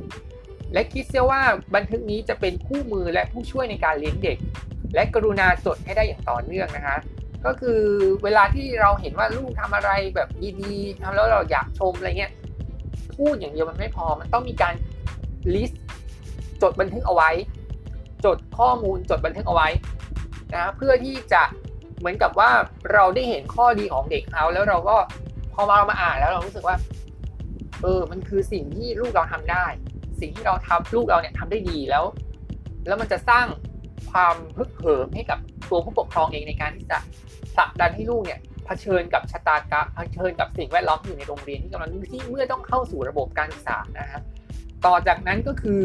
[0.72, 1.42] และคิดเสียว่า
[1.74, 4.38] บันทึกนี้จะเป็นคู่มือและผู้ช่วยในการเลี้ยงเด็ก
[4.94, 6.96] และกรุณาจดให้ได้อย่างต่อเนื่องนะคะ
[7.46, 7.80] ก็คือ
[8.24, 10.28] เวลาที่เราเห็นว่าลูกทำอะไรแบบ
[10.60, 12.32] ดีๆทำแล้วเราอยากชมอะไรเงี้ย
[13.16, 14.74] พูดอย่างเดียวมันไม่พอมันต้องมีการ
[15.54, 15.82] ลิสต์
[16.62, 17.30] จดบันทึกเอาไว้
[18.24, 19.68] จดข้อมูลจดบันทึกเอาไว้
[20.54, 21.42] นะเพื่อที่จะ
[21.98, 22.50] เหมือนกับว่า
[22.92, 24.96] เราได้เห็นข้อดีของเด็กเขาแล้วเราก็
[25.54, 26.76] พอมาเรามาอ่านแล้วเรารู้สึกว่า
[27.82, 29.66] เออ มันคือสิ่งที่ลูกเราทำได้
[30.20, 32.04] สิ่งที่เราทำลูกเราเนี่ยทำได้ดีแล้ว
[32.86, 33.46] แล้วมันจะสร้าง
[34.10, 35.38] ความพึกเหิมให้กับ
[35.70, 36.98] ตัวผู้ปกครองเองในการที่จะ
[37.54, 44.20] ผลักดันให้ลูกเนี่ยเผชิญกับชะตากรรมเผชิญกับสิ่งแวดล้อมที่อยู่ในโรงเรียนที่กำลังที่เมื่อต้องเข้าสู่ระบบการศึกษานะฮะ
[44.86, 45.84] ต่อจากนั้นก็คือ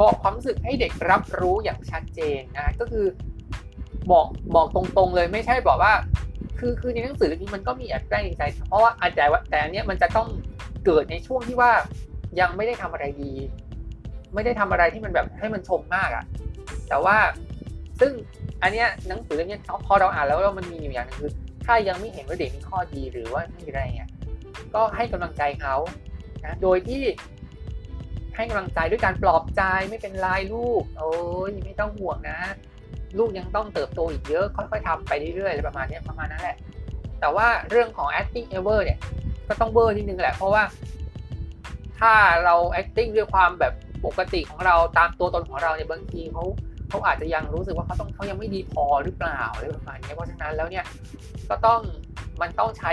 [0.00, 3.06] บอกความรู้สึกให้เด็กรับรู้อย่างชัดเจนนะก็คือ
[4.12, 5.92] บอกบอกตรงๆเลยไม่ใช่บอกว่า
[6.58, 10.28] คือคือในหนังสือเรื่องนี้มันก็มีแอบแกล้งใจ เพราะว่าอาจจะแต่อันเนี้ยมันจะต้อง
[10.84, 11.72] เกิดในช่วงที่ว่า
[12.40, 13.32] ยังไม่ได้ทำอะไรดี
[14.34, 16.24] ไม่ได้ทำอะไรที่มันแบบให้มันชมมากอะ่ะ
[16.88, 17.16] แต่ว่า
[18.00, 18.12] ซึ่ง
[18.62, 21.30] อันเนี้ยหนังสือเล่มนี้พอเราอ่านแล้วมันมีอยู่อย่างนึงคือ
[21.66, 24.10] ถ้ายังไม่เห็นว่าเด็กมีข้อดีหรือว่ามีอะไรเนี่ย
[24.74, 25.76] ก็ให้กำลังใจเขา
[26.44, 27.02] นะโดยที่
[28.36, 31.10] ให้กำลังใจด้วยการปลอบใจไม่เป็นไรลูก โอ้
[31.48, 32.38] ยไม่ต้องห่วงนะ
[33.18, 36.56] ลูกยังต้องเติบโตอีกเยอะ ค่อยๆทำไปเรื่อยๆประมาณนี้ประมาณนั้นแหละ
[37.20, 38.98] แต่ว่าเรื่องของ acting ever เนี่ย
[39.48, 40.62] ก็ต้องเบอร์นิดนึงแหละ เพราะว่า
[41.98, 43.72] ถ้าเรา acting ด้วยความแบบ
[44.04, 46.44] ปกติของเราตามตัวตนของเราเนี่ยบางทีเขา
[46.88, 50.84] เขาอาจจะยังรู้สึกว่าเขาต้องเขายังไม่ดีพอหรือเปล่าอะไรประมาณนี้เพราะฉะนั้นแล้วเนี่ย
[51.50, 51.80] ก็ต้อง
[52.40, 52.92] มันต้องใช้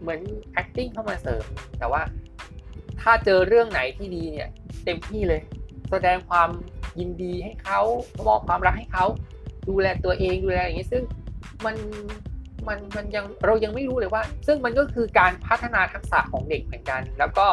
[0.00, 0.20] เหมือน
[0.60, 1.44] acting เข้ามาเสริม
[1.78, 2.02] แต่ว่า
[3.00, 4.48] ถ้าเจอเรื่องไหนที่ดีเนี่ย
[4.84, 5.40] เต็มที่เลย
[5.90, 6.50] แสดงความ
[6.98, 7.80] ยินดีให้เขา
[8.26, 9.04] มอบความรักให้เขา
[9.68, 11.02] ดูแลตัวเองดูแลอย่างนี้ซึ่ง
[11.64, 11.76] มัน
[12.68, 17.46] มันมันยังเรายังไม่รู้เลยว่า ซึ่งมันก็คือการพัฒนาทักษะของเด็กเหมือนกัน แล้วก็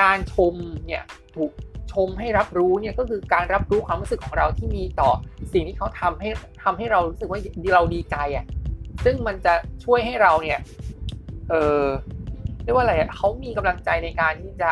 [0.00, 0.54] การชม
[0.86, 1.04] เนี่ย
[1.36, 1.52] ถูก
[1.94, 5.10] ชมให้รับรู้เนี่ยก็คือการรับรู้ความรู้สึกของเราที่มีต่อ
[5.52, 6.28] สิ่งที่เขาทำให้
[6.62, 7.40] ทำให้เรารู้สึกว่า
[7.74, 8.44] เราดีใจอะ
[9.04, 9.54] ซึ่งมันจะ
[9.84, 10.58] ช่วยให้เราเนี่ย
[11.50, 11.84] เออ
[12.62, 14.70] เรียกว่าอะไรเขามีกำลังใจในการที่จะ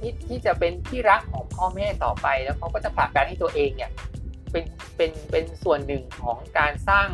[0.00, 3.90] ที่ที่จะเป็นที่รักของพ่อแม่ต่อไป แล้วเขาก็จะผลักดันให้ตัวเองเนี่ย
[4.52, 4.64] เป็น
[4.96, 7.08] เป็นเป็นส่วนหนึ่งของการสร้าง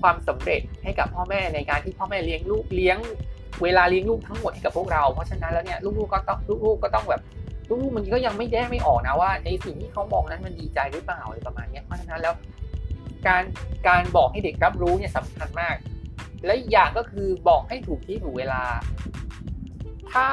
[0.00, 2.98] ความสำเร็จให้กับพ่อแม่ในการที่พ่อแม่เลี้ยงลูกเลี้ยง
[3.62, 7.22] เวลาเลี้ยงลูกทั้งหมดให้กับพวกเรา เพราะฉะนั้นแล้วเนี่ยลูกๆก็ต้องลูกๆก็ต้องแบบ
[7.70, 12.34] ลูกมันก็ยังไม่แยกไม่ออกนะว่าในสิ่งที่เขามองนั้นมันดีใจหรือเปล่าอะไรประมาณนี้เพราะฉะนั้นแล้ว
[13.26, 13.42] การ
[13.88, 15.76] การบอกให้เด็กรับรู้เนี่ยสำคัญมาก
[16.44, 18.62] และอีกอย่างก็คือบอกให้ถูกที่ถูกเวลา
[20.12, 20.26] ถ้า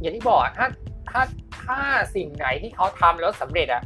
[0.00, 0.66] อย่างที่บอกถ้า
[1.10, 1.22] ถ้า
[1.64, 1.80] ถ้า
[2.14, 3.82] สิ่งไหนที่เขาทำแล้วสำเร็จอะ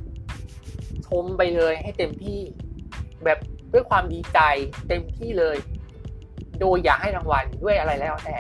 [1.07, 2.39] ชมไปเลยให้เต็มที่
[3.25, 3.39] แบบ
[3.73, 4.41] ด้วยความดีใจ
[4.89, 5.57] เต็มที่เลย
[6.61, 8.37] โดยอย่าให้รางวัลด้วยอะไรแล้วแต่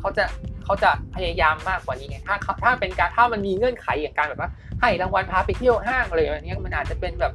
[0.00, 0.24] เขาจะ
[0.64, 7.32] เขาจะพยายามมากกว่านี้ไงถ้าถ้าเป็นการถ้ามันมีเงื่อนไขอย่างการแบบว่า ให้รางวัลพาไปเที่ยวห้างอะไรแบบนี้ยมันอาจจะเป็นแบบ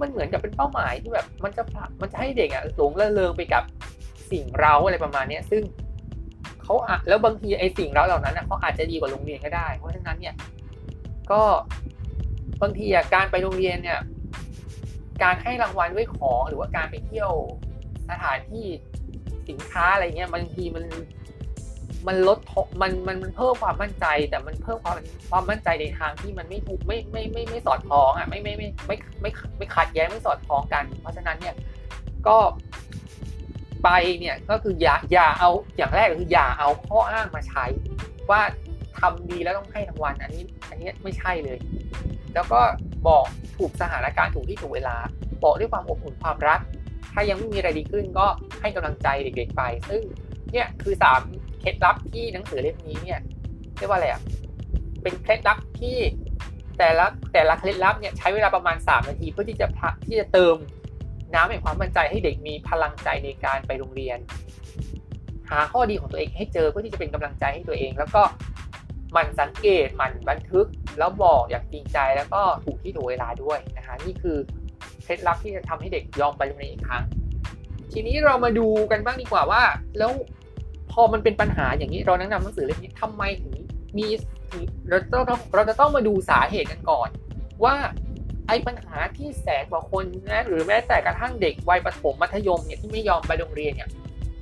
[0.00, 1.62] มันเหมือนกับเป็นเป้าหมายที่แบบ มันจะ
[2.00, 3.62] มันจะให้เด็กอะหลงเริงไปกับ
[4.30, 5.62] สิ่งเราอะไรประมาณนี้ซึ่ง
[6.62, 10.34] เขาอะแล้วบางทีไอ้สิ่งเราเหล่านั้นอะเขาอาจจะดีกว่าโรงเรียนก็ได้ เพราะฉะนั้นเนี่ย
[11.30, 11.42] ก็
[12.62, 14.00] บางทีอะการไปโรงเรียนเนี่ย
[15.22, 17.32] การให้รางวัลด้วยของหรือว่าการไปเที่ยว
[18.10, 18.66] สถานที่
[19.48, 20.84] สินค้าอะไรเงี้ยบางทีมัน
[22.06, 22.38] มันลด
[22.82, 24.96] มันมันมันเพิ่มความมั่นใจ แต่มันเพิ่มความ
[25.30, 31.54] ความมั่นใจในทางที่มันไม่ถูกไม่ไม่ไม่ไม่สอดคล้องอะไม่ไม่ไม่ไม่ไม่ไม่ขัดแย้งไม่สอดคล้องกัน เพราะฉะนั้นเนี่ย
[32.28, 32.38] ก็
[33.84, 37.64] ไปเนี่ยก็คืออย่าอย่าเอาอย่างแรกก็คืออย่าเอาข้ออ้างมาใช้
[38.30, 38.40] ว่า
[38.98, 41.58] ทำดีแล้วต้องให้รางวัลอันนี้ อันนี้ไม่ใช่เลย
[42.34, 42.60] แล้วก็
[43.08, 43.24] บอก
[43.58, 44.96] ถูกสถานการณ์ถูกที่ถูกเวลา
[45.44, 46.60] บอกด้วยความอบอุ่นความรัก
[47.12, 48.26] ถ้ายังไม่มีอะไรดีขึ้นก็
[48.60, 50.02] ให้กำลังใจเด็กๆไป ซึ่ง
[50.52, 51.20] เนี่ยคือสาม
[51.60, 53.20] เคล็ดลับที่หนังสือเล่มนี้เนี่ย
[53.76, 54.20] เรียกว่าอะไรอะ
[55.02, 55.96] เป็นเคล็ดลับที่
[56.78, 59.66] แต่ละแต่ละเคล็ดลับเนี่ยใช้เวลาประมาณ 3 นาทีเพื่อที่จะ
[60.06, 60.56] ที่จะเติม
[61.34, 64.18] น้ำแห่งความมั่นใจให้เด็กมีพลังใจในการไปโรงเรียน
[65.50, 68.22] หาข้อดีของตัวเองให้เจอเพื่อที่จะเป็นกำลังใจให้ตัวเอง แล้วก็
[69.16, 70.66] มันสังเกตมันบันทึก
[70.98, 74.38] แล้วบอกอย่างจริงใจแล้วก็ถูกที่ถูกเวลาด้วยนะคะนี่คือ
[75.04, 77.04] เคล็ดลับที่จะทำให้เด็กยอมไปโรงเรียนอีกครั้ง
[77.92, 79.62] ทีนี้เรามาดูกันบ้างดีกว่าว่า
[79.98, 80.10] แล้ว
[80.92, 83.54] พอมันเป็นปัญหาอย่างนี้เราแนะนำหนังสือเล่มนี้ทำไมถึง
[83.96, 84.06] มี
[84.88, 84.98] เรา
[85.28, 87.08] ต้องเราจะต้องมาดูสาเหตุกันก่อน
[87.64, 87.74] ว่า
[88.48, 93.90] ไอ้ปัญหาที่แสนกว่าคนนะหรือแม้แต่กระทั่งเด็กวัยประถมมัธยมเนี่ยที่ไม่ยอมไปโรงเรียนเนี่ย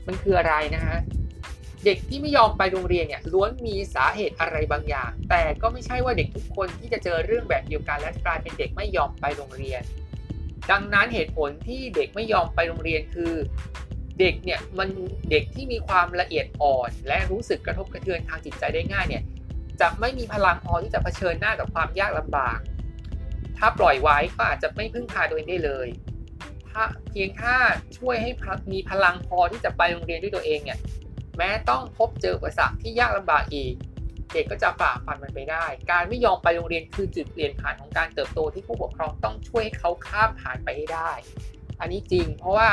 [0.06, 0.98] มันคืออะไรนะฮะ
[1.84, 9.82] เด็กที่ไม่ยอมไปโรงเรียนเนี่ยล้วนมีสาเหตุอะไรบางอย่าง แต่ก็ไม่ใช่ว่าเด็กทุกคนที่จะเจอเรื่องแบบเดียวกันและกลายเป็นเด็กไม่ยอมไปโรงเรียน
[10.70, 13.32] ดังนั้นเหตุผลที่เด็กไม่ยอมไปโรงเรียนคือ
[14.20, 14.88] เด็กเนี่ยมัน
[15.30, 19.22] เด็กที่มีความละเอียดอ่อน และรู้สึกกระทบกระเทือนทางจิตใจได้ง่ายเนี่ย
[19.80, 22.58] จะไม่มีพลังพอที่จะเผชิญหน้ากับความยากลำบาก
[23.58, 25.88] ถ้าปล่อยไว้ก็อาจจะไม่พึ่งพาตัวเองได้เลย
[26.70, 27.56] ถ้าเพียงถ้า
[27.98, 28.30] ช่วยให้
[28.72, 30.78] มีพลังพอที่จะไปโรงเรียนด้วยตัวเองเนี่ย
[31.36, 33.74] แม้ต้องพบเจออุปสรรคที่ยากลำบากอีก
[34.32, 41.10] เด็กก็จะฝ่าฟันมันไปได้ การไม่ยอมไปโรงเรียนคือจุดเปลี่ยนผ่านของการเติบโตที่ผู้ปกครองต้องช่วยให้เขาข้ามผ่านไปให้ได้
[41.80, 42.68] อันนี้จริง เพราะว่า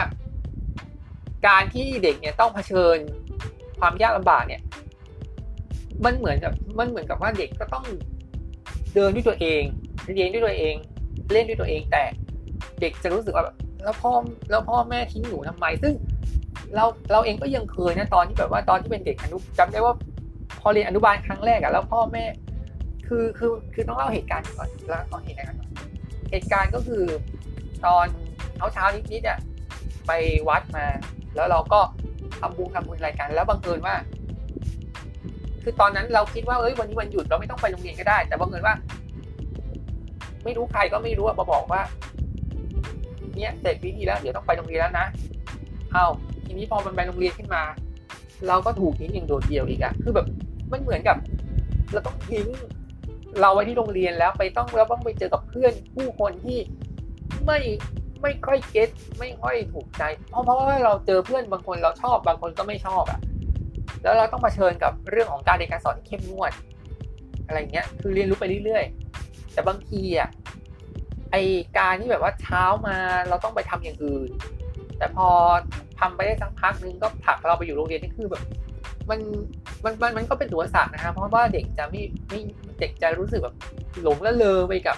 [1.48, 2.98] การที่เด็กเนี่ยต้องเผชิญ
[3.80, 4.62] ความยากลำบากเนี่ย
[6.06, 7.86] มันเหมือนกับมันเหมือนกับว่าเด็กก็ต้อง
[8.96, 9.62] เดินด้วยตัวเอง
[10.14, 10.76] เรียนด้วยตัวเอง
[11.32, 12.04] เล่นด้วยตัวเองแต่
[12.82, 13.46] เด็กจะรู้สึกว่า
[13.84, 14.12] แล้วพ่อ
[14.50, 15.94] แล้วพ่อแม่ทิ้งหนูทำไม ซึ่ง
[16.76, 19.94] เราเราเองก็ยังเคยนะตอนที่แบบว่าตอนที่เป็นเด็กอนุจำได้ว่า
[20.62, 22.26] พอเรียนอนุบาลครั้งแรกอะแล้วพ่อแม่
[23.08, 25.70] คือคือคือต้องเล่าเหตุการณ์ก่อนแล้วตอนเหตุการณ์ก่อน
[26.32, 27.04] เหตุการณ์ก็คือ
[27.86, 28.08] ตอน
[28.56, 29.40] เช้าเช้านิดนิดอะ
[30.08, 30.12] ไป
[30.50, 30.86] วัดมา
[31.36, 31.80] แล้วเราก็
[32.40, 33.96] ทำบุญทำบุญอะไรกันแล้วบังเอิญว่า
[35.64, 38.76] คือตอนนั้นเราคิดว่าเอ้ยวันนี้วันหยุดเราไม่ต้องไปโรงเรียนก็ได้ แต่บังเอิญว่า
[40.44, 41.82] ไม่รู้ใครก็ไม่รู้อะมาบอกว่า
[43.36, 45.06] เนี่ยเสร็จพิธีแล้วเดี๋ยวต้องไปโรงเรียนแล้วนะ
[45.94, 46.06] เอา
[46.46, 47.64] ทีนี้พอมันไปโรงเรียนขึ้นมา
[48.48, 50.28] เราก็ถูกทิ้งอย่างโดดเดี่ยวอีกอะคือแบบ
[50.72, 51.18] มันเหมือนกับ
[51.92, 52.48] เราต้องทิ้ง
[53.42, 56.60] เราไว้ที่โรงเรียนแล้วไปต้องเราต้องไปเจอกับเพื่อนผู้คนที่
[57.46, 57.60] ไม่
[58.24, 63.20] ไม่ค่อยเก็ตไม่ค่อยถูกใจ เพราะเพราะว่าเราเจอเพื่อนบางคนเราชอบบางคนก็ไม่ชอบอะ
[64.04, 66.52] แล้วเราต้องมาเชิญกับเรื่องของการเรียนการสอนที่เข้มงวด
[67.48, 70.30] อะไรเงี้ยคือเรียนรู้ไปเรื่อยๆ แต่บางทีอะ
[71.32, 71.36] ไอ
[71.78, 72.96] การที่แบบว่าเช้ามา
[73.30, 74.30] เราต้องไปทำอย่างอื่น
[74.98, 75.28] แต่พอ
[76.00, 78.44] ทำไปได้สักพักนึงก็ผลักเราไปอยู่โรงเรียนนี่คือแบบ
[79.10, 79.20] มัน
[79.84, 82.40] มันมันมันก็เป็นตัวสากนะฮะเพราะว่าเด็กจะไม่ไม่
[82.80, 83.56] เด็กจะรู้สึกแบบ
[84.02, 84.98] หลงละเลอไปกับ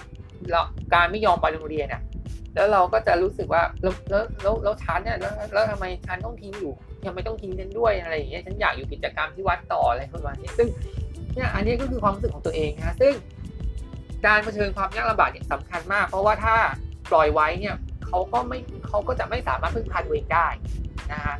[0.94, 2.02] การไม่ยอมไปโรงเรียนอะ
[2.56, 4.18] แล้วเราก็จะรู้สึกว่าแล้วแล้
[4.50, 6.72] วแล้วฉันเนี่ยแล้วแล้วทำไมฉันต้องทิ้งอยู่
[7.06, 10.68] ทำไมต้องทิ้งฉันด้วยอะไรอย่างเงี้ยฉันอยากอยู่กิจกรรมที่วัดต่ออะไรประมาณนี้ซึ่ง
[11.34, 13.14] เนี่ยอันนี้ก็คือความรู้สึกของตัวเองนะซึ่ง
[14.26, 16.54] การเผชิญความยากลำบากเนี่ยสำคัญมาก เพราะว่าถ้า
[17.10, 17.74] ปล่อยไว้เนี่ย
[18.06, 20.46] เขาก็ไม่เขาก็จะไม่สามารถพึ่งพาตัวเองได้
[21.12, 21.36] นะฮะ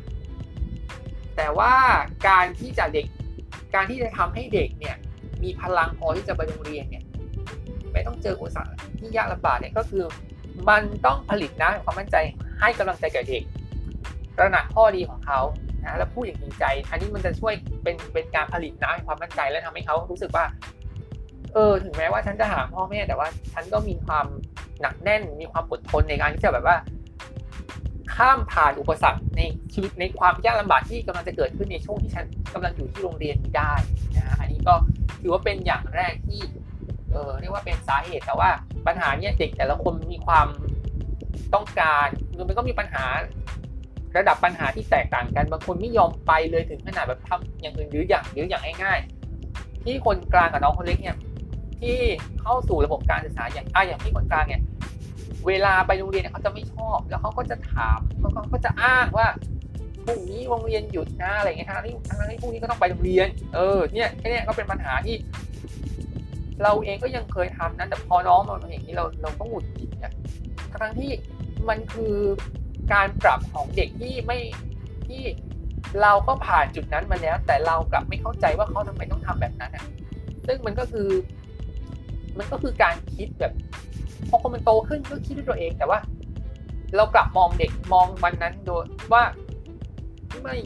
[1.37, 1.72] แต่ว่า
[2.29, 3.07] การที่จะเด็ก
[3.74, 4.96] การที่จะทำให้เด็กเนี่ย
[5.42, 7.05] มีพลังพอที่จะไปโรงเรียนเนี่ย
[7.92, 10.05] ไม่ต้องเจออุปสรรคที่ยากลำบากเนี่ยก็คือ
[10.69, 12.16] มันต้องผลิตนะความมั่นใจ
[12.61, 13.42] ให้กำลังใจแก่เด็ก
[14.40, 15.40] ระหนักข้อดีของเขา
[15.85, 20.45] นะแล้วพูดอย่างจริงใจ อันนี้มันจะช่วยเป็นเป็นการผลิตนะความมั่นใจและทำให้เขารู้สึกว่า
[21.55, 24.27] เออ ถึงแม้ว่าฉันจะหาพ่อแม่แต่ว่าฉันก็มีความ
[24.81, 26.77] หนักแน่น มีความอดทนในการที่จะแบบว่า
[28.14, 29.42] ข้ามผ่านอุปสรรคใน
[29.73, 33.73] ชีวิตในความยากลำบากที่กำลังจะเกิดขึ้นในช่วงที่ฉันกำลังอยู่ที่โรงเรียนได้
[34.16, 34.75] นะอันนี้ก็
[35.21, 36.40] ถือว่าเป็นอย่างแรกที่
[37.16, 38.50] เออเรียกว่าเป็นสาเหตุแต่ว่า
[38.87, 40.46] ปัญหาเนี้ยเด็กแต่ละคนมีความ
[41.55, 42.09] ต้องการ
[42.48, 43.05] มันก็มีปัญหา
[44.16, 51.16] ระดับปัญหาที่แตกต่างกันบางคนไม่ยอมไปเลยถึงขนาดแบบทำอย่างอื่นหรืออย่างหรืออย่างง่ายๆที่คนกลางกับน้องคนเล็กเนี่ย
[51.81, 51.98] ที่
[52.42, 54.62] เข้าสู่ระบบการศึกษาอย่างอ่อย่างที่คนกลางเนี่ย
[55.46, 59.26] เวลาไปโรงเรียนเนี่ยเขาจะไม่ชอบ แล้วเขาก็จะถามเขาก็จะอ้างว่า
[60.05, 65.14] พรุ่งนี้โรงเรียนหยุดนะอะไรเงี้ยทั้งที่ทั้งที่พรุ่งนี้ก็ต้องไปโรงเรียน เออเนี่ยแค่นี้ก็เป็นปัญหาที่
[66.62, 70.12] เราเองก็ยังเคยทำนะแต่พอน้องมาอย่างนี้เราเราต้องหงุดหงิดเนี่ย
[70.83, 71.11] ทั้งที่
[71.69, 72.14] มันคือ
[72.92, 74.38] การปรับของเด็กที่ไม่
[75.09, 75.23] ที่
[76.03, 79.85] เราก็ผ่านจุดนั้นมาแล้ว แต่เรากลับไม่เข้าใจว่าเขาทำไมต้องทำแบบนั้นอะ
[80.47, 81.09] ซึ่งมันก็คือ
[82.38, 83.53] มันก็คือการคิดแบบ
[84.29, 85.99] พอคนมันโตขึ้นก็คิดด้วยตัวเองแต่ว่า
[86.97, 89.23] เรากลับมองเด็กมองวันนั้นโดยว่า
[90.42, 90.57] ไม่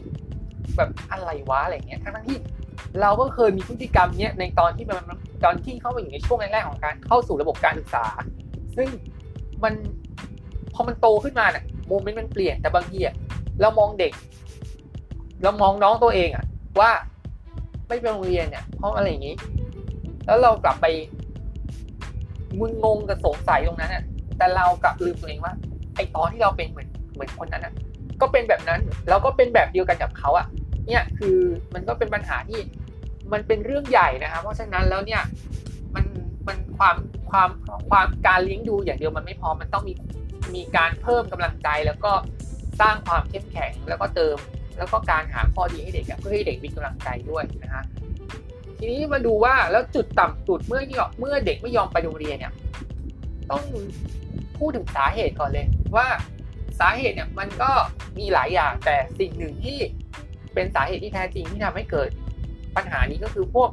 [0.77, 2.37] แบบอะไรวะอะไรเงี้ยทั้งที่
[3.01, 4.97] เราก็เคยมีพฤติกรรมเนี้ยในตอนที่มัน
[5.43, 8.05] ตอนที่เข้ามาอยู่ในช่วงแรกๆของการเข้าสู่ระบบการศึกษา
[8.77, 8.87] ซึ่ง
[9.63, 9.73] มัน
[10.73, 13.15] พอมันโตขึ้นมาเนี่ยโมเมนต์มันเปลี่ยนแต่บางทีอะ
[13.61, 14.13] เรามองเด็ก
[15.43, 16.45] เรามองน้องตัวเองอะ
[16.79, 16.91] ว่า
[17.87, 19.35] ไม่ไปโรงเรียนเนี่ยเพราะอะไรอย่างนี้
[20.25, 20.85] แล้วเรากลับไป
[22.59, 24.03] มึนงงกับสงสัยตรงนั้นอะ
[24.37, 25.53] แต่เรากลับลืมตัวเองว่า
[25.95, 27.73] ไอตอนที่เราเป็นเหมือนเหมือนคนนั้นอะ
[28.21, 30.45] ก็เป็นแบบนั้นเราก็เป็นแบบเดียวกันกับเขาอะ
[30.87, 31.37] เนี่ยคือ
[31.73, 32.59] มันก็เป็นปัญหาที่
[33.33, 35.21] มันเป็นเรื่องใหญ่นะครับเพราะฉะนั้นแล้วเนี่ย
[35.95, 36.05] มัน
[36.47, 36.95] มันความ
[37.31, 37.49] ความ
[37.89, 39.93] ความการเลี้ยงดูอย่างเดียวมันไม่พอมันต้องมี
[40.55, 42.11] มีการเพิ่มกำลังใจแล้วก็
[42.81, 44.37] สร้างความเข้มแข็งแล้วก็เติม
[44.77, 47.83] แล้วก็การหาข้อดีให้เด็กเพื่อให้เด็กมีกำลังใจด้วยนะฮะ
[48.77, 50.81] ทีนี้มาดูว่าแล้วจุดต่ำสุดเมื่อ
[51.19, 52.53] เมื่อเด็กไม่ยอมไปโรงเรียนเนี่ย
[53.51, 53.63] ต้อง
[54.57, 56.07] พูดถึงสาเหตุก่อนเลยว่า
[56.79, 57.71] สาเหตุเนี่ยมันก็
[58.19, 59.77] มีหลายอย่างแต่สิ่งหนึ่งที่
[60.53, 62.09] เป็นสาเหตุที่แท้จริงที่ทำให้เกิด
[62.75, 63.69] ปัญหานี้ก็คือพวก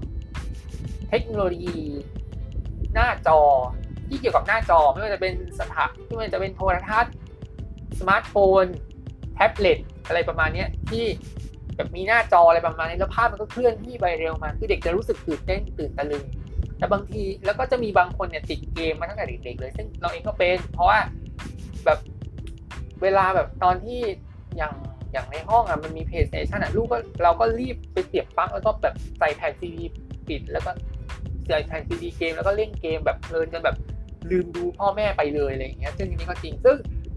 [1.08, 1.76] เทคโนโลยี
[2.94, 3.40] หน้าจอ
[4.08, 7.14] ที่เกี่ยวกับหน้าจอไม่ว่าจะเป็นสถาไม่ว่าจะเป็นโทรทัศน์
[8.00, 8.64] สมาร์ทโฟน
[9.34, 11.04] แท็บเล็ตอะไรประมาณนี้ที่
[11.76, 16.24] แบบมีหน้าจออะไรประมาณนี้แล้วภาพมันก็เคลื่อนที่ไปเร็วมาคือเด็กจะรู้สึกตื่นเต้นตื่นตะลึง
[16.78, 20.98] แต่บางทีแล้วก็จะมีบางคนเนี่ยติดเกมมาตั้งแต่เด็กๆเลย ซึ่งเราเองก็เป็นเพราะว่า
[21.84, 21.98] แบบ
[23.02, 24.00] เวลาแบบตอนที่
[24.56, 24.74] อย่าง
[25.12, 29.84] อย่างในห้องอะมันมี PlayStation อะลูกก็เราก็รีบไปเสียบปลั๊กแล้วก็แบบใส่แผ่นซีดี
[30.28, 30.70] ปิด แล้วก็
[31.48, 33.76] ใส่แผ่นซีดีเกมแล้วก็เล่นเกมแบบเพลินจนแบบ
[34.30, 36.76] ลืมดูพ่อแม่ไปเลยอะไรอย่างเงี้ยซึ่งอันนี้ก็จริงซึ่ง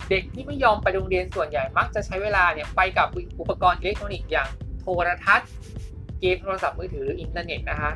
[0.10, 3.08] เด็กที่ไม่ยอมไปโรงเรียนส่วนใหญ่มักจะใช้เวลาเนี่ยไปกับ
[3.40, 4.50] อุปกรณ์อิเล็กทรอนิกส์อย่าง
[4.82, 5.50] โทรทัศน์
[6.22, 7.92] เกมโทรศัพท์มือถืออินเทอร์เน็ตนะคะ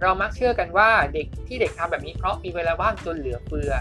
[0.00, 3.72] เรามักเชื่อกันว่าเด็กที่เด็กทำแบบนี้เพราะมีเวลาว่างจนเหลือเฟือ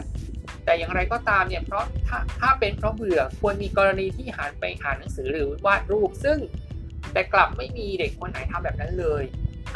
[0.66, 6.40] แต่อย่างไรก็ตามเนี่ยเพราะถ้าถ้าเป็นเพราะเบื่อควรมีกรณีที่หันไปอ่าหนังสือหรือวาดรูป ซึ่ง
[7.14, 9.24] แต่กลับไม่มีเด็กคนไหนทำแบบนั้นเลย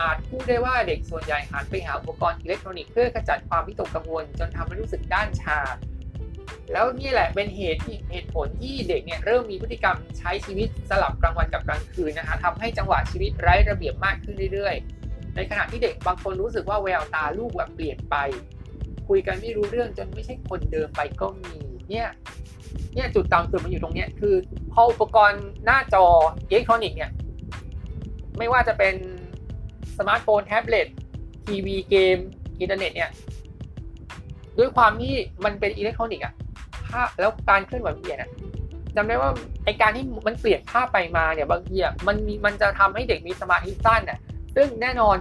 [0.02, 5.60] อาจพูดได้ว่าเด็กส่วนใหญ่หันไปหาอุปกรณ์อิเล็กทรอนิกส์เพื่อขจัดความวิตกกังวล จนทำให้รู้สึกด้านชา
[6.72, 18.16] แล้วนี่แหละเป็นเหตุที่เหตุผลที่เด็กเนี่ยเริ่มมีพฤติกรรมใช้ชีวิตสลับกลางวันกับกลางคืนนะคะทำให้จังหวะชีวิตไร้ระเบียบมากขึ้นเรื่อย ๆ ในขณะที่เด็กบางคนรู้สึกว่าแววตาลูกแบบเปลี่ยนไป
[19.08, 21.58] คุยกันไม่รู้เรื่องจนไม่ใช่คนเดิมไปก็มี
[21.90, 22.08] เนี่ย
[22.94, 24.36] เนี่ยจุดต่ำสุดมันอยู่ตรงเนี้ยคือ
[24.74, 26.06] พออุปกรณ์หน้าจอ
[26.50, 27.12] อิเล็กทรอนิกส์เนี่ย
[28.38, 28.96] ไม่ว่าจะเป็น
[29.98, 30.88] สมาร์ทโฟนแท็บเล็ต
[31.46, 32.18] ทีวีเกม
[32.60, 33.10] อินเทอร์เน็ตเนี่ย
[34.58, 35.14] ด้วยความที่
[35.46, 36.34] มันเป็นอิเล็กทรอนิกส์อะ
[36.88, 38.30] ภาพแล้วการเคลื่อนไหวเปลี่ยนอะ
[38.96, 39.32] จำได้ว่า
[39.66, 44.20] ไอการที่มันเปลี่ยนภาพไปมาเนี่ยบางทีอะมันมีมันจะทำให้เด็กมีสมาธิสั้นอะ
[44.56, 45.16] ซึ่งแน่นอน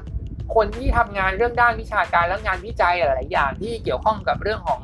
[0.54, 4.80] คนที่ทำงานเรื่องด้านวิชาการและงานวิจัยหลาย ๆ อย่างที่เกี่ยวข้องกับเรื่องของ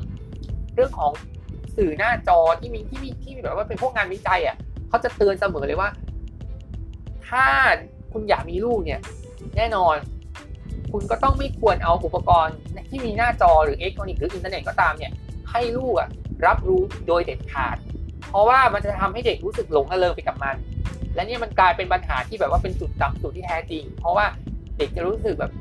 [0.76, 1.12] เรื่องของ
[1.76, 4.56] สื่อหน้าจอที่มีที่มีที่มีแบบว่าเป็นพวกงานวิจัยอะ
[4.88, 5.90] เขาจะเตือนเสมอเลยว่า
[7.28, 7.44] ถ้า
[8.12, 9.00] คุณอยากมีลูกเนี่ย
[9.56, 9.96] แน่นอน
[10.92, 12.56] คุณก็ต้องไม่ควรเอาอุปกรณ์
[12.88, 15.12] ที่มีหน้าจอหรืออิเล็กทรอนิกส์หรืออินเทอร์เน็ตก็ตามเนี่ย
[15.50, 16.08] ให้ลูกอะ
[16.46, 17.76] รับรู้โดยเด็ดขาด
[18.30, 20.56] เพราะว่ามันจะทำให้เด็กรู้สึกหลงระเริงไปกับมัน
[21.14, 24.26] และนี่มันกลายเป็นปัญหาที่แบบว่าเป็นจุดต่ำสุดที่แท้จริง เพราะว่า
[24.76, 25.52] เด็กจะรู้สึกแบบ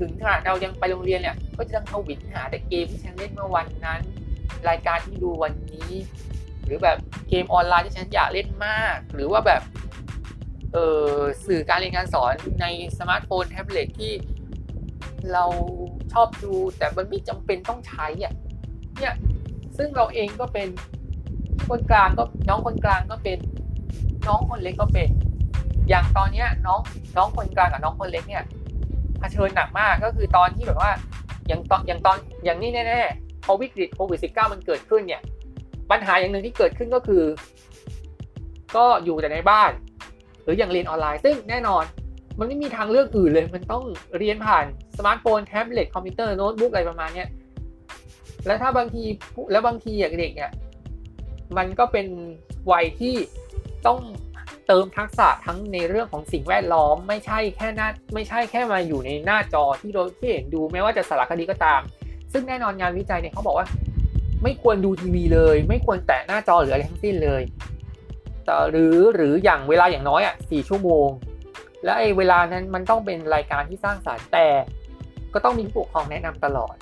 [0.00, 4.00] ถึงขนาดเรายังไปโรงเรียนเนี่ยก็จะต้องทวิตหาแต่เกมที่ฉันเล่นเมื่อวันนั้น
[4.68, 5.90] รายการที่ดูวันนี้
[6.64, 9.62] หรือแบบเกมออนไลน์ที่ฉันอยากเล่นมาก หรือว่าแบบ
[10.72, 10.76] เอ
[11.08, 11.12] อ
[11.46, 12.66] สื่อการเรียนการสอนใน
[12.98, 14.12] สมาร์ทโฟนแท็บเล็ตที่
[15.32, 15.44] เรา
[16.12, 18.32] ชอบดูแต่มันไม่จำเป็นต้องใช้อะ
[18.98, 19.14] เนี่ย
[19.76, 20.68] ซึ่งเราเองก็เป็น
[21.68, 23.38] คนกลางก็น้องคนกลางก็เป็น
[24.26, 25.08] น้องคนเล็กก็เป็น
[25.88, 26.80] อย่างตอนเนี้ยน้อง
[27.16, 28.44] น้องคนกลางกับน้องคนเล็กเนี่ย
[29.20, 30.90] เผชิญหนักมากก็คือตอนที่แบบว่า
[31.48, 35.22] อย่างตอนอย่างตอนอย่างนี้แน่ๆพอวิกฤตโควิด -19 มันเกิดขึ้นเนี่ย
[35.90, 37.22] ปัญหาอย่างหนึ่งที่เกิดขึ้นก็คือ
[38.76, 39.70] ก็อยู่แต่ในบ้าน
[40.42, 41.84] หรืออย่างเรียนออนไลน์ซึ่งแน่นอน
[42.38, 43.84] มันไม่มีทางเลือกอื่นเลย มันต้อง
[44.18, 44.64] เรียนผ่าน
[44.98, 47.24] สมาร์ทโฟนแท็บเล็ตคอมพิวเตอร์โน้ตบุ๊กอะไรประมาณนี้
[48.46, 49.02] แล้วถ้าบางที
[49.52, 50.50] แล้วบางทีอย่างเด็กเนี่ย
[51.56, 52.06] มันก็เป็น
[52.72, 53.14] วัยที่
[53.86, 53.98] ต้อง
[54.66, 61.80] เติมทักษะทั้งในเรื่องของสิ่งแวดล้อม ไม่ใช่แค่หน้าไม่ใช่แค่มาอยู่ในหน้าจอที่เราที่เห็นดูแม้ว่าจะสารคดีก็ตาม
[62.32, 63.66] ซึ่งแน่นอนงานวิจัยเนี่ยเขาบอกว่า
[64.42, 67.42] ไม่ควรดูทีวีเลย ไม่ควรแตะหน้าจอหรืออะไรทั้งสิ้นเลย
[68.44, 71.08] แต่หรือหรืออย่างเวลาอย่างน้อยอะสี่ชั่วโมง
[71.84, 74.46] และไอ้เวลานั้นมันต้องเป็นรายการที่สร้างสารรค์แต่
[75.34, 76.74] ก็ต้องมีผู้ปกครองแนะนำตลอด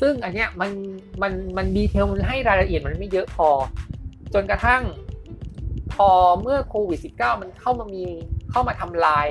[0.00, 0.70] ซึ่งอันเนี้ยมัน
[1.22, 3.48] มันมันดีเทลมันให้รายละเอียดมันไม่เยอะพอ
[4.34, 4.82] จนกระทั่ง
[5.96, 6.10] พอ
[6.42, 8.04] เมื่อโควิด -19 มันเข้ามามี
[8.50, 9.26] เข้ามาทำลาย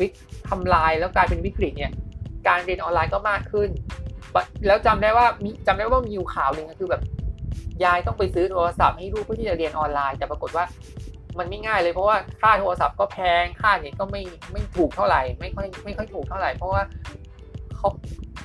[0.00, 0.12] วิก
[0.50, 1.92] ทำลายแล้วกลายเป็นวิกฤตเนี่ย
[2.48, 3.68] การเรียนออนไลน์ก็มากขึ้น
[4.66, 7.02] แล้วจำได้ว่ามีจำได้ว่ามีอยู่ข่าวหนึ่งก็คือแบบ
[7.84, 10.64] ยายต้องไปซื้อโทรศัพท์ให้ลูกเพื่อที่จะเรียนออนไลน์ แต่ปรากฏว่า
[11.38, 16.82] มันไม่ง่ายเลยเพราะว่าค่าโทรศัพท์ก็แพงค่าเน็ตก็ไม่ไม่ถูกเท่าไหร่ไม่ค่อยไม่ค่อยถูกเท่าไหร่ เพราะว่า
[17.76, 17.88] เขา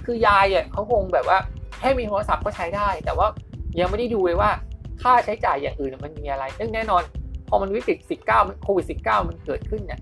[0.06, 1.38] คือยายอะเขาคงแบบว่า
[1.80, 3.28] แค่มีโทรศัพท์ก็ใช้ได้ แต่ว่า
[3.80, 4.50] ยังไม่ได้ดูเลยว่า
[5.02, 7.04] ค่าใช้จ่ายอย่างอื่นมันมีอะไรซึ่งแน่นอน
[7.52, 7.98] พอมันวิกฤต
[8.32, 10.00] 19โควิด19มันเกิดขึ้นเนี่ย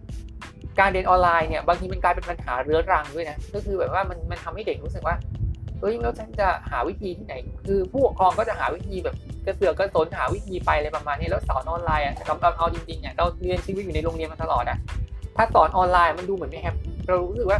[0.80, 5.16] การเรียนออนไลน์เนี่ยบางทีมันกลายเป็นปัญหาเรื้อรังด้วยนะก็คือแบบว่ามันมันทำให้เด็กรู้สึกว่า
[5.80, 7.34] เฮ้ยแล้วฉันจะหาวิธีที่ไหน
[7.66, 14.78] คือผู้ปกครองก็จะหาวิธีแบบกระเสือกกระสนหาวิธีไปอะไรประมาณนี้แล้วสอนออนไลน์อะเราเอาจริงๆเนี่ยเราเรียนชีวิตอยู่ในโรงเรียนมาตลอดอะ
[15.38, 16.76] ถ้าสอนออนไลน์มันดูเหมือนไม่แฮป
[17.08, 17.60] เรารู้สึกว่า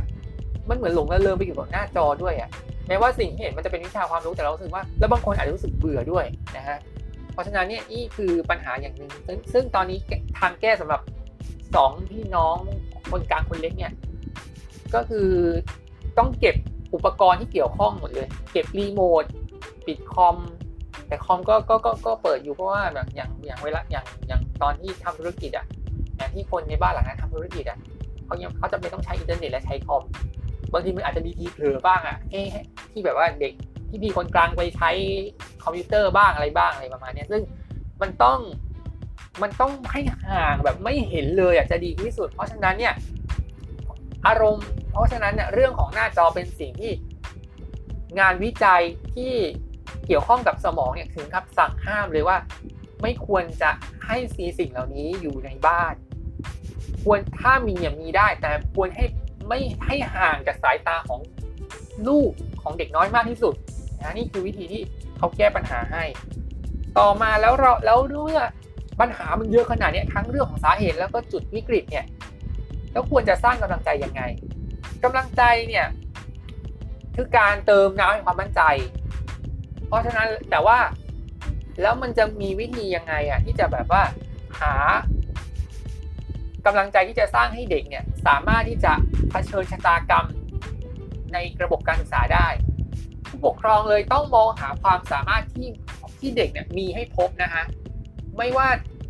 [0.70, 2.50] มันเหมือนหลงระเริงไปอยู่กับหน้าจอด้วยอะ
[2.88, 6.26] แม้ว่าสิ่งที่เห็นมันจะเป็นวิชาความรู้แต่เราสึกว่า แล้วบางคนอาจจะรู้สึกเบื่อด้วย
[6.58, 6.78] นะฮะ
[7.40, 9.12] ราะฉะนั้นเนี่ยนี่คือปัญหาอย่างหนึ่ง
[9.54, 9.98] ซึ่งตอนนี้
[10.40, 11.02] ทางแก้สำหรับ
[11.76, 12.58] สองพี่น้อง
[13.12, 13.94] คนกลางคนเล็กเนี่ย
[14.96, 15.30] ก็คือ
[16.18, 16.56] ต้องเก็บ
[16.94, 19.24] อุปกรณ์ที่เกี่ยวข้องหมดเลย เก็บรีโมท
[19.88, 20.38] ปิดคอม
[21.08, 25.66] แต่คอมก็ก็ก็ก็เปิดอยู่เพราะว่าแบบอย่างอย่างเวลาอย่างอย่างตอนที่ทำธุรกิจอะ
[26.18, 27.78] อย่างที่คนในบ้านหลังนั้นทำธุรกิจอะ
[28.26, 30.04] เขายังเขาจะไม่ต้องใช้อินเทอร์เน็ตและใช้คอม
[30.74, 32.18] บางทีมันอาจจะมีทีเผลอบ้างอะ
[32.92, 33.54] ที่แบบว่าเด็ก
[33.90, 34.92] ที่มีคนกลางไปใช้
[35.64, 37.42] คอมพิวเตอร์บ้างอะไรบ้างอะไรประมาณนี้ซึ่ง
[38.02, 38.40] มันต้อง
[39.42, 42.94] มันต้องให้ห่างแบบไม่เห็นเลยอะจะดีที่สุด เพราะฉะนั้นเนี่ย
[44.28, 46.92] อารมณ์ เพราะฉะนั้นเนี่ยเรื่องของหน้าจอเป็นสิ่งที่
[48.20, 48.82] งานวิจัย
[49.16, 49.34] ที่
[50.08, 52.38] เกี่ยวข้องกับสมองเนี่ยถึงครับสั่งห้ามเลยว่า
[53.02, 53.72] ไม่ควรจะ
[54.06, 55.94] ให้ซีสิ่งเหล่านี้อยู่ในบ้าน
[57.04, 59.06] ควรถ้ามีอย่างมีได้ แต่ควรให้
[59.48, 61.22] ไม่ให้ห่างจากสายตาของ
[62.08, 63.54] ลูกของเด็กน้อยมากที่สุด
[64.02, 64.82] นะนี่คือวิธีที่
[65.18, 66.04] เขาแก้ปัญหาให้
[67.00, 68.44] ต่อมาแล้วเราแล้วเมื่อ
[69.00, 72.06] ปัญหามันเยอะขนาดนี้ทั้งเรื่องของสาเหตุแล้วก็จุดวิกฤตเนี่ย
[72.92, 74.22] แล้วควรจะสร้างกำลังใจยังไง
[75.04, 75.86] กำลังใจเนี่ย
[77.16, 78.62] คือการเติมน้ำให้ความมั่นใจ
[79.88, 80.78] เพราะฉะนั้นแต่ว่า
[81.82, 84.04] แล้วมันจะมีวิธียังไงอะที่จะแบบว่า
[84.62, 84.74] หา
[86.66, 88.94] กำลังใจที่จะสร้างให้เด็กเนี่ยสามารถที่จะ
[89.30, 90.26] เผชิญชะตากรรม
[91.34, 92.48] ในระบบการศึกษาได้
[93.30, 95.68] ผู้ปกครองเลยต้องมองหาความสามารถที่
[96.20, 97.64] ที่เด็กเนี่ยมีให้พบนะฮะ
[98.38, 98.68] ไม่ว่า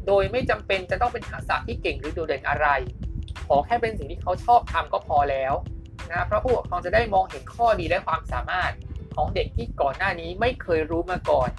[0.08, 2.68] โดยไม่จำเป็นจะต้องเป็นทักษะที่เก่งหรือโดดเด่นอะไร
[3.48, 5.54] ขอแค่เป็นสิ่งที่เขาชอบทำก็พอแล้ว
[6.12, 8.72] นะเพราะผู้ปกครองจะได้มองเห็นข้อดีและความสามารถ
[9.16, 11.50] ของเด็กที่ก่อนหน้านี้ไม่เคยรู้มาก่อน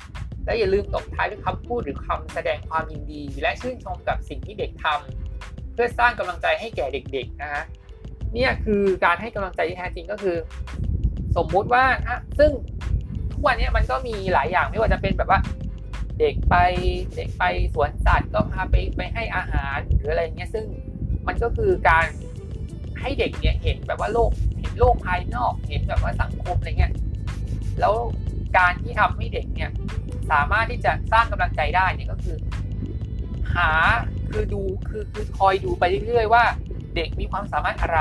[0.44, 7.64] และอย่าลืมตบท้ายด้วยคำพูดหรือคำแสดงความยินดี และชื่นชมกับสิ่งที่เด็กทำเพื่อสร้างกำลังใจให้แก่เด็กๆนะฮะ
[8.34, 10.36] เนี่ยคือการให้กำลังใจที่แท้จริงก็คือ
[11.36, 11.84] สมมุติว่า
[12.38, 12.50] ซึ่ง
[13.32, 15.40] ทุกวันนี้มันก็มีหลายอย่างไม่ว่าจะเป็นแบบว่า
[16.20, 16.56] เด็กไป
[17.16, 20.64] เด็กไปสวนสัตว์ก็พาไปไปให้อาหารหรืออะไรเงี้ยซึ่ง
[21.26, 22.06] มันก็คือการ
[23.00, 26.92] ให้เด็กเนี่ยเห็นแบบว่าโลกเห็นโลกภายนอกเห็นแบบว่าสังคมอะไรเงี้ย
[27.80, 27.94] แล้ว
[28.58, 29.70] การที่ทำให้เด็กเนี่ย
[30.30, 32.36] สามารถที่จะสร้างกำลังใจได้เนี่ยก็คือ
[33.54, 33.70] หา
[34.30, 36.44] คือดูคือคือคอยดูไปเรื่อยๆว่า
[36.96, 38.00] เด็กมีความสามารถอะไร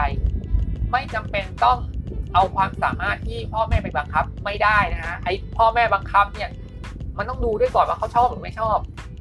[0.92, 1.78] ไม่จำเป็นต้อง
[2.34, 6.50] เอาความสามารถที่พ่อแม่ไปบังคับไม่ได้นะฮะไอพ่อแม่บังคับเนี่ย
[7.18, 8.78] มันต้องดูด้วยก่อนว่าเขาชอบหรือไม่ชอบ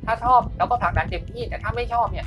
[0.06, 2.26] ถ้าชอบแล้วก็ผลักดันเต็มที่แต่ถ้าไม่ชอบเนี่ย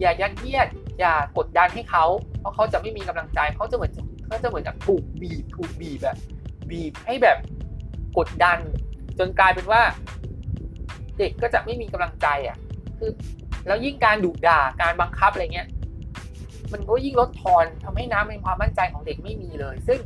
[0.00, 2.04] อย่ายัดเยียดอย่ากดดันให้เขา
[2.40, 3.92] เพราะเขาจะไม่มีกำลังใจเขาจะเหมือน
[4.26, 6.16] เขาจะเหมือนกับถูกบีบถูกบีบแบบ
[6.70, 7.38] บีบให้แบบ
[8.18, 8.58] กดดัน
[9.18, 9.82] จนกลายเป็นว่า
[11.18, 12.56] เด็กก็จะไม่มีกำลังใจอะ
[12.98, 13.10] คือ
[13.66, 15.66] แล้วยิ่งการดุด่าการบังคับอะไรเงี้ย
[16.72, 19.98] มันก็ยิ่งลดทอนทำให้น้ำเป็นความมั่นใจของเด็กไม่มีเลย ซึ่ง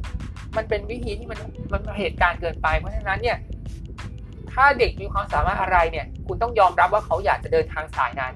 [0.57, 1.39] มันเป็นวิธีที่มัน
[1.73, 3.37] มันเหตุการณ์เกินไป เพราะฉะนั้นเนี่ย
[4.53, 8.33] ถ้าเด็กมีความสามารถอะไรเนี่ย คุณต้องยอมรับว่าเขาอยากจะเดินทางสายนั้น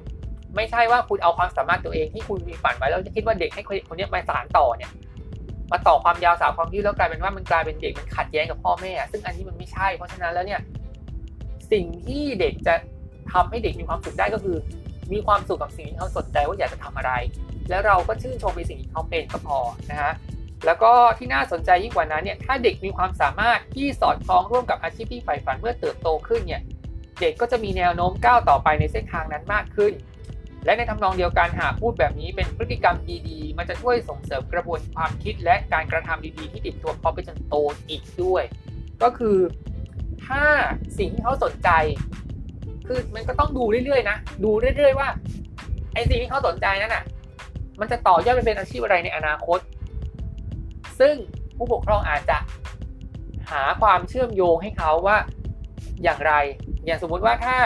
[0.56, 4.90] ไม่ใช่ว่าคุณเอาความสามารถตัวเองที่คุณมีฝันไว้แล้วจะคิดว่าเด็กให้คนนี้มาสานต่อเนี่ย
[5.72, 10.60] มาต่อความยาวสาวความยืดแล้วกลายเป็นว่ามันกลายเป็นเด็กมันขัดแย้งกับพ่อแม่ ซึ่งอันนี้มันไม่ใช่ เพราะฉะนั้นแล้วเนี่ย
[11.72, 12.74] สิ่งที่เด็กจะ
[13.32, 14.56] ทำให้เด็กมีความสุขได้ก็คือ
[15.12, 17.12] มีความสุขกับสิ่งที่เขาสนใจว่าอยากจะทำอะไร
[17.72, 19.58] แล้วเราก็ชื่นชมในสิ่งที่เขาเป็นก็พอ
[19.90, 20.12] นะฮะ
[20.66, 26.62] แล้วก็ที่น่าสนใจยิ่งกว่านั้นเนี่ยถ้าเด็กมีความสามารถที่สอดคล้องร่วมกับอาชีพที่ใฝ่ฝันเมื่อเติบโตขึ้นเนี่ย
[27.20, 29.92] เด็กก็จะมีแนวโน้มก้าวต่อไปในเส้นทางนั้นมากขึ้น
[30.64, 32.96] และในทำนองเดียวกันหากพูดแบบนี้เป็นพฤติกรรม
[33.28, 37.54] ดีๆ มันจะช่วยส่งเสริมกระบวนความคิดและการกระทำดีๆ ที่ติดตัวเขาไปจนโต
[37.88, 38.44] อีกด้วย
[39.02, 39.38] ก็คือ
[40.26, 40.44] ถ้า
[40.98, 41.70] สิ่งที่เขาสนใจ
[42.86, 45.08] คือมันก็ต้องดูเรื่อยๆนะดูเรื่อย ๆ ว่า
[45.94, 47.02] ไอ้สิ่งที่เขาสนใจนั้นอะ
[47.82, 49.58] มันจะต่อยอดไปเป็นอาชีพอะไรในอนาคต
[51.00, 51.14] ซึ่ง
[51.56, 52.38] ผู้ปกครองอาจจะ
[53.50, 55.16] หาความเชื่อมโยงให้เขาว่า
[56.02, 56.32] อย่างไร
[56.84, 57.56] อย่างสมมุติว่าถ้า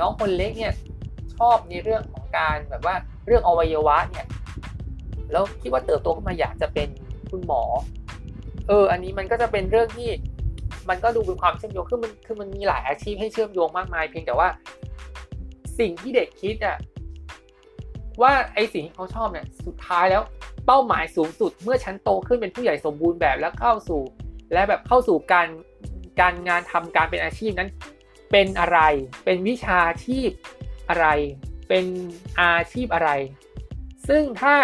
[0.00, 0.74] น้องคนเล็กเนี่ย
[1.36, 2.94] ชอบในเรื่องของการแบบว่า
[3.26, 4.26] เรื่องอวัยวะเนี่ย
[5.32, 6.88] แล้วคิดว่าเติบโตขึ้นมาอยากจะเป็น
[7.30, 7.62] คุณหมอ
[8.68, 10.10] เออ อันนี้มันก็จะเป็นเรื่องที่
[10.88, 14.48] มันก็ดูเป็นความเชื่อมโยงคือมันคือมันมีหลายอาชีพให้เชื่อมโยงมากมาย เพียงแต่ว่า
[15.78, 16.76] สิ่งที่เด็กคิดอะ
[18.22, 20.22] ว่าไอสิ่งที่เขาชอบเนี่ยสุดท้ายแล้ว
[20.66, 24.02] เป้าหมายสูงสุด เมื่อฉันโตขึ้นเป็นผู้ใหญ่สมบูรณ์แบบแล้วเข้าสู่
[24.52, 25.48] และแบบเข้าสู่การ
[26.20, 27.70] การงานทำการเป็นอาชีพนั้น
[28.32, 28.80] เป็นอะไร
[29.24, 30.30] เป็นวิชาชีพ
[30.88, 31.06] อะไร
[31.68, 31.84] เป็น
[32.40, 33.10] อาชีพอะไร
[34.08, 34.54] ซึ่งถ้า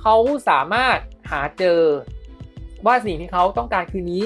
[0.00, 0.16] เขา
[0.48, 0.98] สามารถ
[1.30, 1.80] หาเจอ
[2.86, 4.24] ว่าสิ่งที่เขาต้องการคือนี้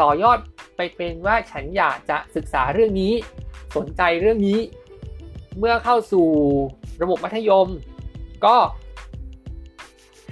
[0.00, 0.38] ต่อยอด
[0.76, 3.12] ไปเป็นว่าฉันอยากจะศึกษาเรื่องนี้
[3.76, 4.60] สนใจเรื่องนี้
[5.58, 6.28] เมื่อเข้าสู่
[7.02, 7.68] ระบบมัธยม
[8.44, 8.56] ก็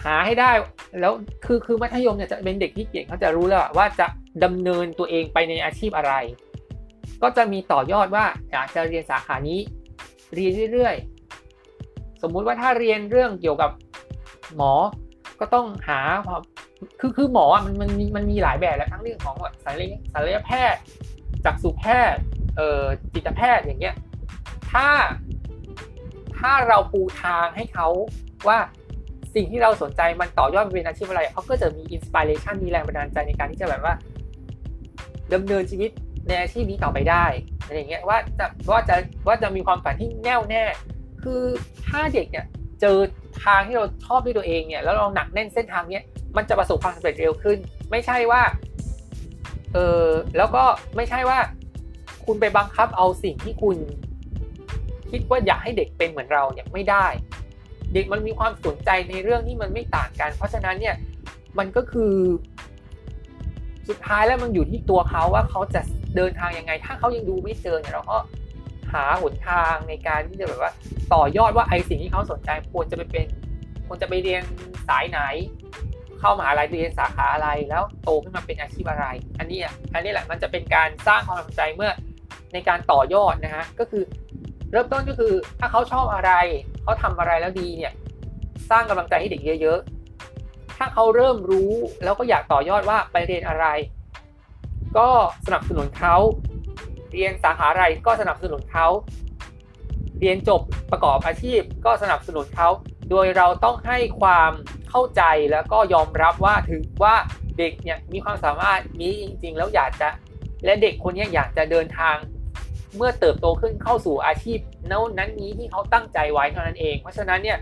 [0.05, 0.51] หาให้ได้
[1.01, 1.13] แล้ว
[1.45, 4.07] คือคือมัธยมเนี่ยจะเป็นเด็กที่เก่งเขาจะรู้แล้วว่าจะ
[4.45, 6.13] ดำเนินตัวเองไปในอาชีพอะไร
[7.23, 9.61] ก็จะมีต่อยอดว่าอยากจะเรียนสาขานี้
[10.35, 13.71] เรียนเรื่อยๆ สมมุติว่าถ้าเรียนเรื่องเกี่ยวกับ
[14.57, 14.73] หมอ
[15.41, 16.01] ก็ต้องหา
[17.01, 20.81] คือคือหมอมันมันมีมันมีหลายแบบแล้วทั้งเรื่องของศัลยศัลยแพทย์
[21.45, 22.23] จักษุแพทย์
[22.57, 22.83] เอ่อ
[23.15, 23.95] จิตแพทย์อย่างเงี้ย
[24.73, 24.89] ถ้า
[26.41, 27.89] ถ้าเราปูทางให้เขา
[28.49, 28.59] ว่า
[29.35, 33.95] สิ่งที่เราสนใจมันต่อยอดเป็นอาชีพอะไรเขาก็จะมีอินสปิเรชันมีแรงบันดาลใจในการที่จะแบบว่า
[35.35, 35.91] ดำเนินชีวิต
[36.29, 37.25] ในอาชีพนี้ต่อไปได้
[37.65, 40.65] อะไรเงี้ยว่าจะว่าจะว่าจะมีความฝันที่แน่วแน่
[41.23, 41.43] คือ
[41.89, 42.47] ถ้าเด็กเนี่ย
[42.81, 42.99] เจอ
[43.45, 46.05] ทางที่เราชอบด้วยตัวเองเนี่ยแล้วเราหนักแน่นเส้นทางเนี้ย
[46.37, 47.59] มันจะประสบความสำเร็จเร็วขึ้น
[47.91, 48.43] ไม่ใช่ว่า
[49.75, 50.65] เออแล้วก็
[50.97, 51.39] ไม่ใช่ว่า
[52.27, 53.77] คุณไปบังคับเอาสิ่งที่คุณ
[55.11, 57.07] คิดว่าอยากให้เด็กเป็นเหมือนเราเนี่ยไม่ได้
[57.95, 60.95] เด็กมันมีความสนใจในเรื่องที่มันไม่ต่างกัน เพราะฉะนั้นเนี่ย
[61.59, 62.15] มันก็คือ
[63.89, 65.81] สุดท้ายแล้วมันอยู่ที่ตัวเขาว่าเขาจะ
[66.17, 68.19] เดินทางยังไง ถ้าเขายังดูไม่เจอเนี่ยเราก็
[68.93, 70.73] หาหนทางในการที่จะแบบว่า
[71.15, 73.27] ต่อยอดว่าไอสิ่งที่เขาสนใจควรจะไปเป็น
[73.87, 74.43] ควรจะไปเรียน
[74.89, 75.21] สายไหน
[76.21, 79.07] เข้ามหาลัยเรียนสาขาอะไรแล้วโตขึ้นมาเป็นอาชีพอะไร
[79.39, 81.93] อันนี้อะอันนี้แหละมันจะเป็นการสร้างความสนใจเมื่อ
[82.53, 84.03] ในการต่อยอดนะฮะก็คือ
[84.71, 86.33] เริ่มต้นก็คือถ้าเขาชอบอะไร
[86.83, 87.93] เขาทำอะไรแล้วดีเนี่ย
[88.71, 89.79] สร้างกำลังใจให้เด็กเยอะ
[90.29, 91.73] ๆ ถ้าเขาเริ่มรู้
[92.05, 93.67] แล้วก็อยากต่อยอดว่าไปเรียนอะไร
[94.99, 95.09] ก็
[95.47, 96.17] สนับสนุนเขา
[97.13, 98.87] เรียนสาขาอะไรก็สนับสนุนเขา
[100.21, 100.61] เรียนจบ
[100.91, 102.69] ประกอบอาชีพก็สนับสนุนเขา
[103.11, 104.53] โดยเราต้องให้ความ
[104.91, 107.15] เข้าใจแล้วก็ยอมรับว่าถึงว่า
[107.59, 110.09] เด็กเนี่ยมีความสามารถนี้จริง ๆ แล้วอยากจะ
[110.65, 112.17] และเด็กคนนี้อยากจะเดินทาง
[112.97, 114.59] เมื่อเติบโตขึ้นเข้าสู่อาชีพ
[114.91, 117.59] นั้นนี้ที่เขาตั้งใจไว้เท่านั้นเอง เพราะฉะนั้นเนี่ย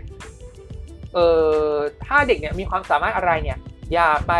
[1.13, 1.27] เอ่
[1.69, 1.73] อ
[2.05, 3.57] ถ้าเด็กเนี่ยมีความสามารถอะไรเนี่ย
[3.93, 4.33] อย่าไป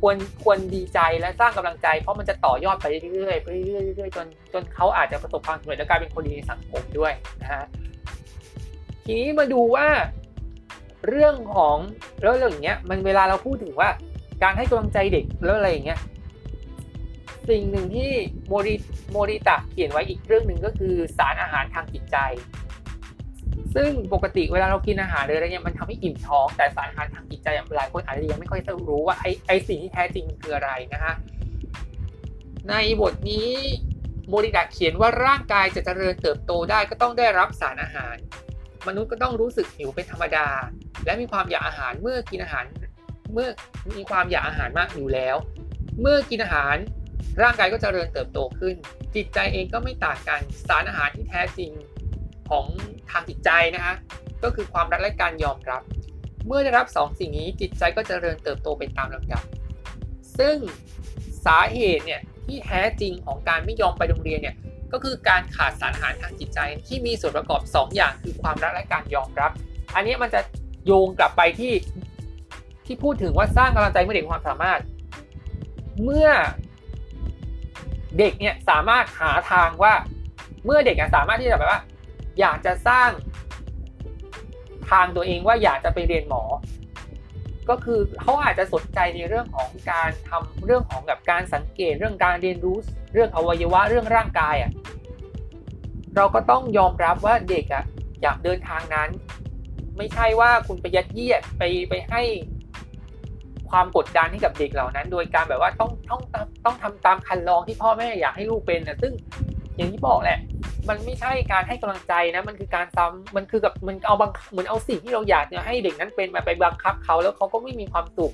[0.00, 7.64] ควรควรดีใจและสร้างกำลังใจ เพราะมันจะต่อยอดไปเรื่อยๆไปเรื่อยเรื่อยๆจนจนเขาอาจจะประสบความสำเร็จและกลายเป็นคนดีในสังคมด้วยนะฮะ
[9.04, 9.86] ทีนี้มาดูว่า
[11.08, 11.76] เรื่องของ
[12.22, 13.88] แล้วเรื่องอย่างเงี้ยมันเวลาเราพูดถึงว่า
[14.42, 15.98] การให้กำลังใจเด็กแล้วอะไรอย่างเงี้ย
[17.48, 18.10] สิ่งหนึ่งที่
[18.48, 18.74] โมริ
[19.10, 22.16] โมริตะเขียนไว้อีกเรื่องหนึ่งก็คือสารอาหารทางจิตใจ
[23.74, 31.14] ซึ่งปกติเวลาเรากินอาหารเลยอะไรเงี้ยมันทำให้อิ่มท้อง แต่สารอาหารทางจิตใจหลายคนอาจจะยังไม่ค่อยรู้ว่าไอไอสิ่งที่แท้จริงมันคืออะไรนะฮะ
[32.68, 33.50] ในบทนี้
[34.28, 38.16] โมริตะเขียนว่าร่างกายจะเจริญเติบโตได้ก็ต้องได้รับสารอาหาร
[38.86, 40.48] มนุษย์ก็ต้องรู้สึกหิวเป็นธรรมดา
[41.04, 42.64] และมีความอยากอาหารเมื่อกินอาหาร
[43.32, 43.48] เมื่อ
[43.96, 45.36] มีความอยากอาหารมากอยู่แล้ว
[46.00, 46.76] เมื่อกินอาหาร
[47.40, 48.74] ร่างกายก็จเจริญเติบโตขึ้น
[49.16, 51.70] จิตใจเองก็ไม่ต่างกันสารอาหารที่แท้จริง
[52.50, 52.66] ของ
[53.10, 53.94] ทางจิตใจนะฮะ
[54.42, 55.82] ก็คือความรักและการยอมรับ
[56.46, 59.42] เมื่อได้รับ2สสิ่งนี้จิตใจก็จเจริญเติบโตเป็นตามลำดับ
[60.38, 60.56] ซึ่ง
[61.46, 64.56] สาเหตุเนี่ยที่แท้จริงของการไม่ยอมไปโรงเรียนเนี่ย
[64.92, 69.50] ก็คือการขาดสารอาหารทางจิตใจที่มีส่วนประกอบ 2 อย่างคือความรักและการยอมรับ
[69.94, 70.40] อันนี้มันจะ
[70.86, 71.72] โยงกลับไปที่
[72.86, 74.80] ที่พูดถึงว่าสร้างกำลังใจเมื่อเด็กความสามารถ
[76.04, 76.28] เมื่อ
[78.18, 79.94] เด็กเนี่ยสามารถหาทางว่า
[80.64, 81.80] เมื่อเด็กสามารถที่จะแบบว่า
[82.40, 83.10] อยากจะสร้าง
[84.90, 86.42] ทางตัวเองว่าอยากจะไปเรียนหมอ
[87.68, 92.76] ก็คือเขาอาจจะสนใจในเรื่องของการทำเรื่องของแบบการสังเกตเรื่องการเรียนรู้
[93.12, 94.70] เรื่องอวัยวะเรื่องร่างกายอะ
[96.16, 97.84] เราก็ต้องยอมรับว่าเด็กอะ
[98.22, 99.08] อยากเดินทางนั้น
[99.96, 102.22] ไม่ใช่ว่าคุณไปยัดเยียดไปไปให้
[103.72, 106.22] ความกดดันให้กับเด็กเหล่านั้น โดยการแบบว่าต้องต้อง
[106.64, 109.12] ต้องทำตามคันลองที่พ่อแม่อยากให้ลูกเป็นนะซึ่ง
[109.76, 110.38] อย่างที่บอกแหละ
[110.88, 118.32] มันไม่ใช่การให้กำลังใจนะ มันคือการซ้ำมันคือกับมันเอาบังเหมือนเอาสิ่งที่เราอยากเนี่ยให้เด็กนั้นเป็นมาไปบังคับเขาแล้วเขาก็ไม่มีความสุข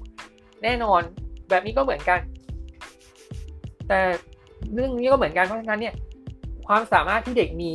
[0.62, 1.02] แน่นอน
[1.48, 2.20] แบบนี้ก็เหมือนกัน
[3.88, 4.00] แต่
[4.74, 5.94] เรื่องนี้ก็เหมือนกันเพราะฉะนั้นเนี่ย
[6.66, 7.72] ความสามารถที่เด็กมี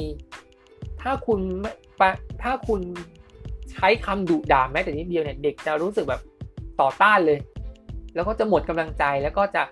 [1.01, 1.39] ถ้าคุณ
[2.43, 2.81] ถ้าคุณ
[3.73, 6.21] ใช้คำดุด่าแม้แต่นิดเดียวเนี่ย เด็กจะรู้สึกแบบ
[6.81, 7.39] ต่อต้านเลย
[8.15, 9.63] แล้วก็จะหมดกำลังใจแล้วก็จะ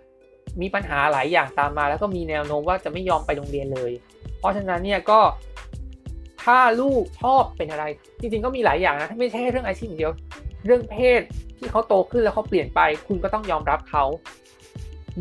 [0.61, 3.91] มีปัญหาหลายอย่างตามมา แล้วก็มีแนวโน้มว่าจะไม่ยอมไปโรงเรียนเลย
[4.39, 5.19] เพราะฉะนั้นเนี่ยก็
[6.43, 7.85] ถ้าลูกชอบเป็นอะไร
[8.19, 10.13] จริงๆก็มีหลายอย่างนะไม่ใช่เรื่องอาชีพอย่างเดียว
[10.65, 11.21] เรื่องเพศ
[11.57, 14.03] ที่เขาโตขึ้นแล้วเขาเปลี่ยนไป คุณก็ต้องยอมรับเขา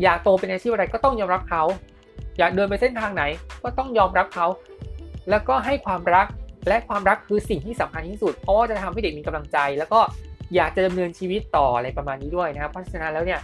[0.01, 1.63] อยากโตเป็นอาชีพอะไรก็ต้องยอมรับเขา
[2.37, 3.23] อยากเดินไปเส้นทางไหน
[3.63, 4.47] ก็ต้องยอมรับเขา
[5.29, 6.27] แล้วก็ให้ความรัก
[6.67, 9.99] และความรักคือสิ่งที่สำคัญที่สุด เพราะว่าจะทำให้เด็กมีกำลังใจ แล้วก็
[10.55, 13.39] อยากจะดำเนินชีวิตต่ออะไรประมาณนี้ด้วยนะครับเพราะฉะนั้นแล้วเนี่ย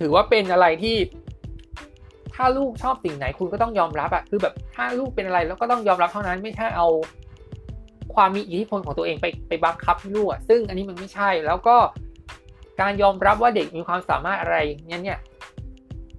[0.00, 0.96] ถือว่าเป็นอะไรที่
[2.34, 6.88] ถ้าลูกชอบสิ่งไหนคุณก็ต้องยอมรับอะคือแบบถ้าลูกเป็นอะไรแล้วก็ต้องยอมรับเท่านั้นไม่ใช่เอา
[8.14, 11.76] ความมีอิทธิพลของตัวเองไปไปบังคับให้ลูกอะซึ่งอันนี้มันไม่ใช่แล้วก็
[12.80, 14.56] การยอมรับว่าเด็กมีความสามารถอะไร
[14.86, 15.18] เนี่ยเนี่ย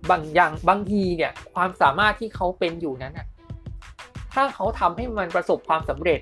[0.10, 3.28] บางอย่างบางทีเนี่ยความสามารถที่เขาเป็นอยู่นั้นอะ
[4.34, 6.20] ถ้าเขาทำให้มันประสบความสำเร็จ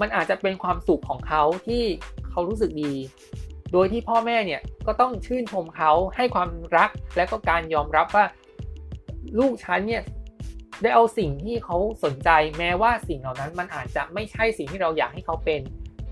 [0.00, 1.82] มันอาจจะเป็นความสุขของเขาที่
[2.30, 2.94] เขารู้สึกดี
[3.72, 8.24] โดยที่พ่อแม่เนี่ยก็ต้องชื่นชมเขาให้ความรักและก็การยอมรับว่า
[9.38, 10.02] ลูกฉันเนี่ย
[10.82, 15.60] ได้เอาสิ่งที่เขาสนใจแม้ว่าสิ่งเหล่านั้นมันอาจจะไม่ใช่สิ่งที่เราอยากให้เขาเป็น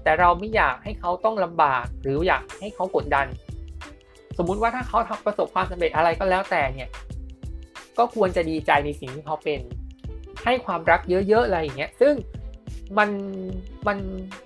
[0.02, 3.26] แต่เราไม่อยากให้เขาต้องลำบากหรืออยากให้เขากดดัน
[4.38, 6.88] สมมุติว่าถ้าเขาทำประสบความสำเร็จอะไรก็แล้วแต่เนี่ย
[7.98, 9.60] ก็ควรจะดีใจในสิ่งที่เขาเป็น
[10.44, 12.14] ให้ความรักเยอะๆอะไรอย่างเงี้ยซึ่ง
[12.98, 13.10] มัน
[13.86, 13.98] มัน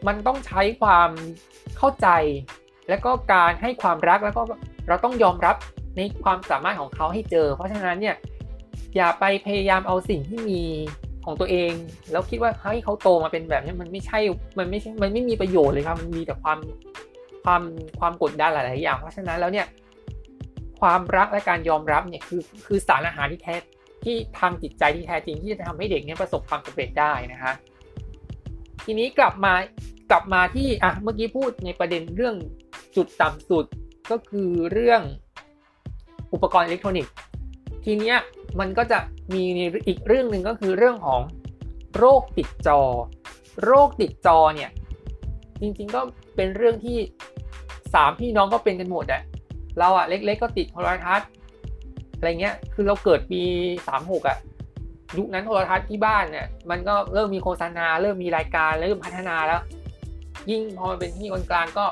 [0.07, 1.11] มันต้องใช้ความ
[1.77, 2.09] เข้าใจ
[2.89, 4.43] และก็การให้ความรักแล้วก็
[4.89, 5.57] เราต้องยอมรับ
[5.97, 8.17] ในความสามารถของเขาให้เจอ เพราะฉะนั้นเนี่ย
[8.97, 10.63] อย่าไปพยายามเอาสิ่งที่มี
[11.25, 11.73] ของตัวเอง
[12.13, 14.19] แล้วคิดว่าให้เขาโตมาเป็นแบบนี้มันไม่ใช่
[14.59, 16.59] มันไม่ใช่มันไม่มีประโยชน์เลยครับมันมีแต่ความ
[17.45, 17.63] ความ
[18.01, 19.67] ความกดดันหลาย ๆ อย่าง เพราะฉะนั้นแล้วเนี่ย
[20.81, 23.55] ความรักและการยอมรับเนี่ยคือคือสารอาหารที่แท้
[24.05, 27.53] ที่ทางจิตใจที่แท้จริงที่จะทำให้เด็กเนี่ยประสบความสำเร็จได้นะคะ
[28.85, 29.55] ทีนี้กลับมา
[30.11, 32.37] กลับมาที่อะเมื่อกี้พูดในประเด็นเรื่อง
[32.97, 33.65] จุดต่ำสุด
[34.11, 35.01] ก็คือเรื่อง
[36.33, 37.15] อุปกรณ์อิเล็กทรอนิกส์
[37.85, 38.17] ทีเนี้ย
[38.61, 38.99] มันก็จะ
[39.35, 39.43] มี
[39.87, 41.21] อีกเรื่องหนึ่งก็คือเรื่องของ
[41.97, 42.81] โรคติดจอ
[43.65, 44.71] โรคติดจอเนี่ย
[45.61, 46.01] จริงๆก็
[46.37, 46.99] เป็นเรื่องที่
[47.95, 49.23] สามพี่น้องก็เป็นกันหมดอะ
[49.79, 51.29] เราอะเล็กๆก็ติดโทรทัศน์
[52.15, 53.43] อะไรเงี้ยคือเราเกิดปี
[53.89, 54.39] สามหกอะ
[55.19, 59.61] ยุคนั้นโทรทัศน์ที่บ้านเนี่ยมันก็เริ่มมีโฆษณา เริ่มมีรายการเริ่มพัฒนาแล้ว
[60.51, 61.87] ยิ่งพอมันเป็นที่คนกลางก็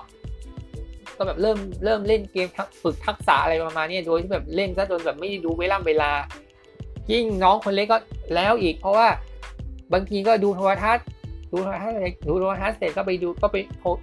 [1.17, 2.49] ก็แบบเริ่มเริ่มเล่นเกม
[2.83, 6.11] ฝึกทักษะอะไรประมาณนี้โดยที่แบบเล่นซะจนแบบไม่ด้ดูเวลาเวลา
[7.13, 7.99] ยิ่งน้องคนเล็กก็
[8.35, 9.09] แล้วอีก เพราะว่า
[9.93, 11.05] บางทีก็ดูโทรทัศน์
[11.53, 11.97] ดูโทรทัศน์
[12.29, 13.57] ดูโทรทัศน์เสร็จก็ไปดูก็ไป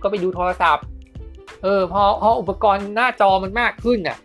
[0.03, 0.86] ก็ไปดูโทรศัพท์
[1.63, 4.18] เออพอพออุปกรณ์หน้าจอมันมากขึ้นอะ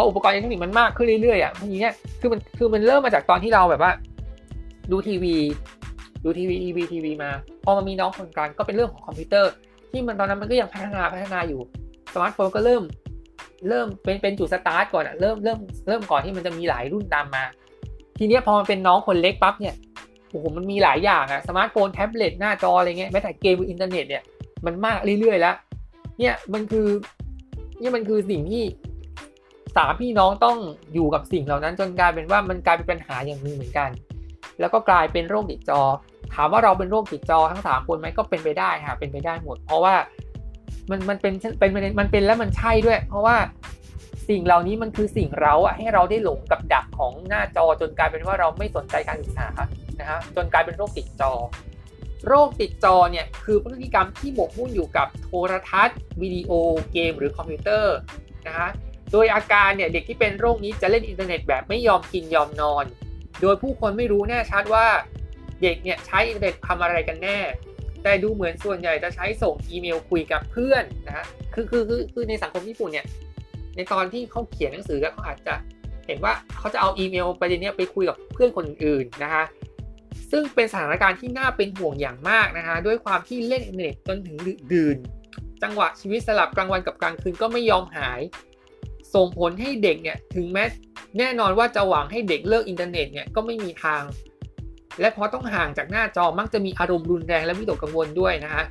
[0.00, 3.92] พออุปกรณ์อิเล็กทรอนิกส์มันมากขึ้นเรื่อยๆอะทีเนี้ยคือมันคือมันเริ่มมาจากตอนที่เราแบบว่า
[4.90, 5.34] ดูทีวี
[6.24, 7.30] ดูทีวีทีวีทีวีมา
[7.64, 9.52] พอมันมีน้องคนกลางก็เป็นเรื่องของคอมพิวเตอร์
[9.90, 11.60] ที่มันตอนนั้นมันก็ยังพัฒนาพัฒนาอยู่
[12.14, 12.82] สมาร์ทโฟนก็เริ่ม
[13.68, 17.44] เริ่มเป็นเป็นจุดสตาร์ทก่อนอะเริ่มเริ่มเริ่มก่อนที่มันจะมีหลายรุ่นตามมา
[18.18, 19.74] ทีเนี้ยพอมันเป็นน้องคนเล็กปั๊บเนี่ย
[20.30, 24.22] โอ้โหมันมีหลายอย่างอะสมาร์ทโฟนแท็บเล็ตหน้าจออะไรเงี้ยแม้แต่เกมอินเทอร์เน็ตเนี่ย
[24.66, 25.56] มันมากเรื่อยๆแล้ว
[26.18, 26.86] เนี่ยมันคือ
[27.80, 28.62] นี่มันคือสิ่งที่
[29.76, 30.56] สามพี่น้องต้อง
[30.94, 33.90] อยู่กับสิ่งเหล่านั้นจนกลายเป็นว่ามันกลายเป็นปัญหาอย่างหนึ่งเหมือนกัน
[34.60, 35.80] แล้วก็กลายเป็นโรคติดจอ
[36.34, 39.94] ถามว่าเราเป็นโรคติดจอทั้งสามคนไหมก็เป็นไปได้ค่ะเป็นไปได้หมด เพราะว่า
[40.90, 43.36] มันมันเป็นเป็นมันเป็นแล้วมันใช่ด้วย เพราะว่า
[44.28, 49.48] สิ่งเหล่านี้มันคือสิ่งเราอะให้เราได้หลงกับดักของหน้าจอจนกลายเป็นว่าเราไม่สนใจการศึกษา
[50.00, 51.32] นะฮะจนกลายเป็นโรคติดจอ
[52.26, 56.50] โรคติดจอเนี่ยคือพฤติกรรมที่หมกมุ่นอยู่กับโทรทัศน์วิดีโอ
[56.92, 57.96] เกม หรือคอมพิวเตอร์
[58.46, 58.68] นะฮะ
[59.12, 62.84] โดยอาการเนี่ยเด็กที่เป็นโรคนี้จะเล่นอินเทอร์เน็ตแบบไม่ยอมกินยอมนอน
[63.40, 64.86] โดยผู้คนไม่รู้แน่ชัดว่า
[65.62, 67.38] เด็กเนี่ยใช้อินเทอร์เน็ตทำอะไรกันแน่
[68.02, 73.06] แต่ดูเหมือนส่วนใหญ่จะใช้ส่งอีเมลคุยกับเพื่อนนะฮะคือคือคือคือในสังคมญี่ปุ่นเนี่ย
[73.76, 75.54] ในตอนที่เขาเขียนหนังสือเขาอาจจะ
[76.06, 79.44] เห็นว่าเขาจะเอาอีเมลประเด็นนี้ไปคุยกับเพื่อนคนอื่นๆนะคะ
[80.30, 84.96] ซึ่งเป็นสถานการณ์ที่น่าเป็นห่วงอย่างมากนะคะด้วยความที่เล่นอินเทอร์เน็ตจนถึงดึกดื่น
[85.62, 88.20] จังหวะชีวิตสลับกลางวันกับกลางคืนก็ไม่ยอมหาย
[89.14, 90.64] ส่งผลให้เด็กเนี่ยถึงแม้
[91.18, 94.02] แน่นอนว่าจะหวังให้เด็กเลิกอินเทอร์เน็ตเนี่ยก็ไม่มีทาง
[95.00, 98.64] และเพราะต้องห่างจากหน้าจอมักจะมีอารมณ์รุนแรงและวิตกกังวลด้วยนะฮะ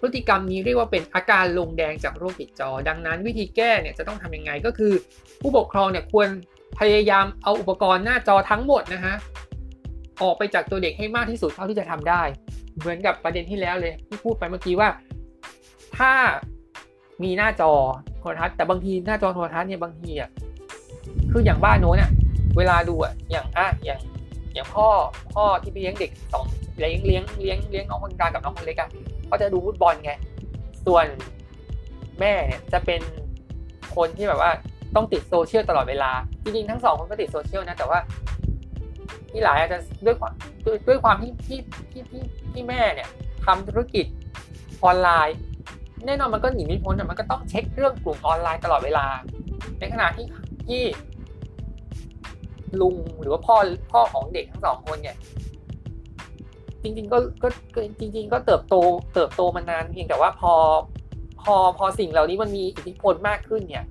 [0.00, 4.92] พฤติกรรมนี้เรียกว่าเป็นอาการลงแดงจากโรคติดจอ ดังนั้นวิธีแก้เนี่ยจะต้องทำยังไงก็คือ
[5.40, 6.28] ผู้ปกครองเนี่ยควร
[6.80, 9.14] พยายามเอาอุปกรณ์หน้าจอทั้งหมดนะฮะ
[10.22, 12.22] ออกไปจากตัวเด็กให้มากที่สุดเท่าที่จะทำได้
[12.78, 14.88] เหมือนกับประเด็นที่แล้วเลยที่พูดไปเมื่อกี้ว่า
[15.98, 16.12] ถ้า
[17.22, 17.72] มีหน้าจอ
[18.20, 20.30] โทรทัศน์แต่บางทีหน้าจอโทรทัศน์เนี่ยบางทีอะ
[21.30, 22.10] คืออย่างบ้านโน้นอะ
[22.56, 24.00] เวลาดูอะอย่างอะอย่าง
[24.54, 24.88] อย่างพ่อ
[25.34, 26.44] พ่อที่เลี้ยงเด็กสอง
[26.78, 28.88] เลี้ยงเลี้ยงเลี้ยงเลี้ยงน้องคนกลางกับน้องคนเล็กอะ
[29.26, 30.12] เขาจะดูฟุตบอลไง
[30.86, 31.06] ส่วน
[32.20, 33.00] แม่เนี่ยจะเป็น
[33.96, 34.50] คนที่แบบว่า
[34.94, 36.10] ต้องติดโซเชียลตลอดเวลา
[36.42, 37.98] จริงๆทั้งสองคนก็ติดโซเชียลนะแต่ว่า
[39.30, 40.32] ที่หลายอาจจะด้วยความ
[40.66, 41.58] ด้วยด้วยความที่ที่
[41.92, 43.08] ที่ที่ที่แม่เนี่ย
[43.46, 44.06] ทำธุรกิจ
[44.84, 45.36] ออนไลน์
[46.06, 49.06] แน่นอนมันก็หนีไม่พ้นมันก็ต้องเช็คเรื่องกลุ่มออนไลน์ตลอดเวลา
[49.78, 50.26] ในขณะที่
[50.68, 50.82] ที่
[52.80, 53.56] ลุงหรือว่าพ่อ
[53.92, 55.16] พ่อของเด็กทั้งสองคนเนี่ย
[56.82, 57.48] จริง ๆ ก็ก็
[58.00, 58.74] จริง ๆ ก็เติบโต
[59.14, 60.52] เติบโตมานานเพียงแต่ว่าพอ
[61.42, 63.84] พอพอสิ่งเหล่านี้มันมีอิทธิพลมากขึ้นเนี่ย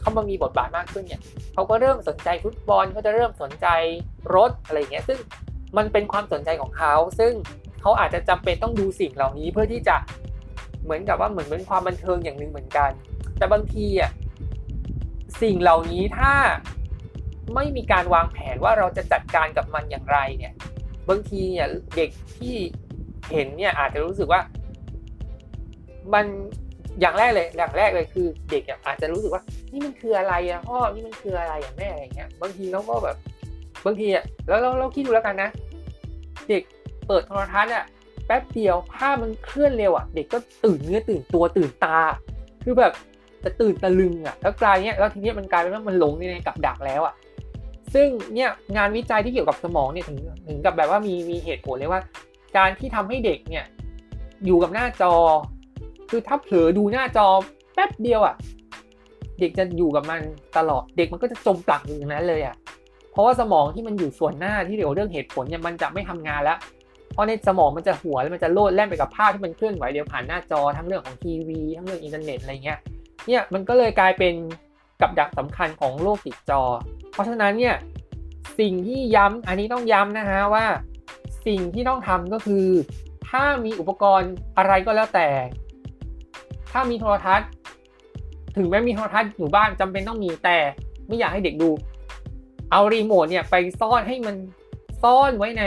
[0.00, 1.20] เขามามีบทบาทมากขึ้นเนี่ย
[1.54, 3.66] เขาก็เริ่มสนใจฟุตบอลเขาจะเริ่มสนใจ
[4.34, 5.18] รถอะไรเงี้ย ซึ่ง
[5.76, 7.32] มันเป็นความสนใจของเขา ซึ่ง
[7.80, 9.96] เขาอาจจะจำเป็นต้องดูสิ่งเหล่านี้เพื่อที่จะ
[10.86, 12.90] เหมือนกับว่าเหมือนเป็นความบันเทิงอย่างหนึ่งเหมือนกัน
[13.38, 14.10] แต่บางทีอะ
[15.42, 16.32] สิ่งเหล่านี้ถ้า
[17.54, 20.52] ไม่มีการวางแผนว่าเราจะจัดการกับมันอย่างไรเนี่ย
[21.08, 21.66] บางทีเนี่ย
[21.96, 22.54] เด็กที่
[23.32, 24.40] เห็นเนี่ยอาจจะรู้สึกว่า
[26.14, 26.26] มัน
[27.00, 33.16] อย่างแรกเลยอย่างแรกเลยคือ เด็กอาจจะรู้สึกว่า นี่มันคืออะไรอะพ่อนี่มันคืออะไรอะแม่อะไรเงี้ย บางทีเขาก็แบบ
[33.86, 35.50] บางทีอะแล้วเราเราคิดดูแล้วกันนะ
[36.48, 36.62] เด็ก
[37.06, 37.84] เปิดโทรทัศน์อะ
[38.26, 41.98] แป๊บเดียวภาพมันเคลื่อนเร็วอะเด็กก็ตื่นเนื้อตื่นตัวตื่นตา
[42.64, 42.92] คือแบบ
[43.44, 47.14] จะตื่นตะลึงอะแล้วกลายเนี้ยแล้วทีนี้มันกลายเป็นว่ามันหลงในกับดักแล้วอะ
[47.94, 50.18] ซึ่งเนี่ยงานวิจัยที่เกี่ยวกับสมองเนี่ยถึง
[50.48, 52.00] ถึงกับแบบว่ามีมีเหตุผลเลยว่า
[52.56, 53.64] การที่ทำให้เด็กเนี่ย
[54.44, 55.12] อยู่กับหน้าจอ
[56.10, 57.26] คือถ้าเผลอดูหน้าจอ
[57.74, 58.34] แป๊บเดียวอะ่ะ
[59.40, 60.20] เด็กจะอยู่กับมัน
[60.56, 62.54] ตลอดเด็กมันก็จะจมปลักอยู่นั้นเลยอะ่ะ
[63.12, 66.58] เพราะว่าสมองที่มันอยู่ส่วนหน้าที่เกี่ยวเรื่องเหตุผลเนี่ยมันจะไม่ทำงานแล้ว
[67.16, 72.78] เพราะในสมองมันจะหัวแล้วมันจะโลดแล่นไปกับภาพที่มันเคลื่อนไหวเดียวผ่านหน้าจอทั้งเรื่องของทีวีทั้งเรื่องอินเทอร์เน็ตอะไรเงี้ย
[73.26, 74.34] เนี่ยมันก็เลยกลายเป็น
[75.00, 76.62] กับดักสำคัญของโลกติดจอ
[77.12, 77.76] เพราะฉะนั้นเนี่ย
[78.58, 80.66] สิ่งที่ย้ำอันนี้ต้องย้ำนะฮะว่า
[81.46, 82.66] สิ่งที่ต้องทำก็คือ
[83.28, 85.28] ถ้ามีอุปกรณ์อะไรก็แล้วแต่
[86.72, 87.48] ถ้ามีโทรทัศน์
[88.56, 90.58] ถึงแม้มีโทรทัศน์อยู่บ้านจำเป็นต้องมีแต่
[91.06, 91.70] ไม่อยากให้เด็กดู
[92.70, 94.36] เอารีโมทเนี่ยไปซ่อนให้มัน
[95.02, 95.64] ซ่อนไว้ใน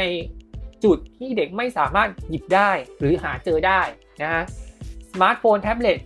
[0.83, 3.81] จุดที่เด็กไม่สามารถหยิบได้หรือหาเจอได้
[4.21, 4.43] นะฮะ
[5.11, 5.97] สมาร์ทโฟนแท็บเล็ต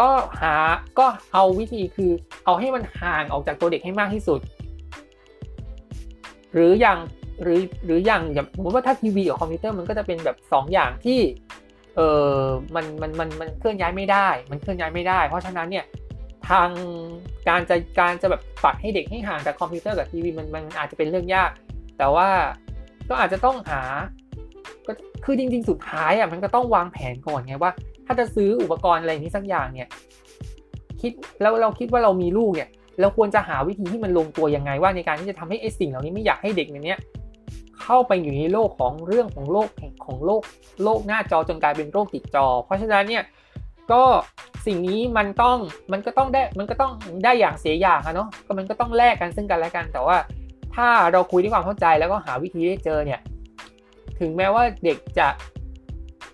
[0.00, 0.54] ก็หา
[0.98, 2.10] ก็เอาวิธีคือ
[2.44, 4.40] เอาให้มันห่างออกจากตัวเด็กให้มากที่สุด
[6.54, 6.98] หรืออย่าง
[7.42, 11.20] หรือหรืออย่างอย่างสมมติว่าถ้าทีวีกับคอมพิวเตอร์มันก็จะเป็นแบบ 2ออย่างที่
[11.96, 12.00] เอ
[12.36, 12.42] อ
[12.74, 15.84] มันมันมันมันเคลื่อนย้ายไม่ได้ มันเคลื่อนย้ายไม่ได้ เพราะฉะนั้นเนี่ย
[16.50, 16.68] ทาง
[17.48, 21.50] การจะการจะแบบปัดให้เด็กให้ห่างจากคอมพิวเตอร์กับทีวีมันมันอาจจะเป็นเรื่องยาก
[21.98, 22.28] แต่ว่า
[23.12, 23.82] ก็อาจจะต้องหา
[24.86, 24.92] ก็
[25.24, 27.72] คือจริง ๆ สุดท้ายอะมันก็ต้องวางแผนก่อนไงว่า
[28.06, 29.88] ถ้าจะซื้ออุปกรณ์อะไรนี้สักอย่างเนี่ย
[31.00, 32.68] คิดแล้วเราคิดว่าเรามีลูกเนี่ย
[33.00, 36.94] เราควรจะหาวิธีที่มันลงตัวยังไงว่าในการที่จะทำให้ไอ้สิ่งเหล่านี้ไม่อยากให้เด็กในนี้
[37.82, 39.68] เข้าไปอยู่ในโลกของเรื่องของโลก
[40.04, 40.42] ของโลก
[40.84, 43.22] โลกหน้าจอจนกลายเป็นโรคติดจอ เพราะฉะนั้นเนี่ย
[43.92, 44.02] ก็
[44.66, 45.58] สิ่งนี้มันต้อง
[45.92, 46.92] มันก็ต้องได้มันก็ต้อง
[47.24, 50.16] ได้อย่างเสียอย่างอะเนาะก็มันก็ต้องแลกกันซึ่งกันและกันแต่ว่า
[50.74, 53.20] ถ้าเราคุยด้วยความเข้าใจแล้วก็หาวิธีได้เจอเนี่ย
[54.20, 55.28] ถึงแม้ว่าเด็กจะ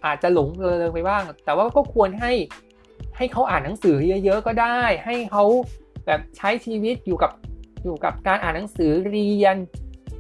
[0.05, 2.33] อาจจะหลงเลอไปบ้าง แต่ว่าก็ควรให้
[3.17, 5.45] ให้เขาอ่านหนังสือเยอะๆก็ได้ ให้เขา
[6.07, 7.31] แบบใช้ชีวิตอยู่กับ
[7.85, 9.57] อยู่กับการอ่านหนังสือเรียน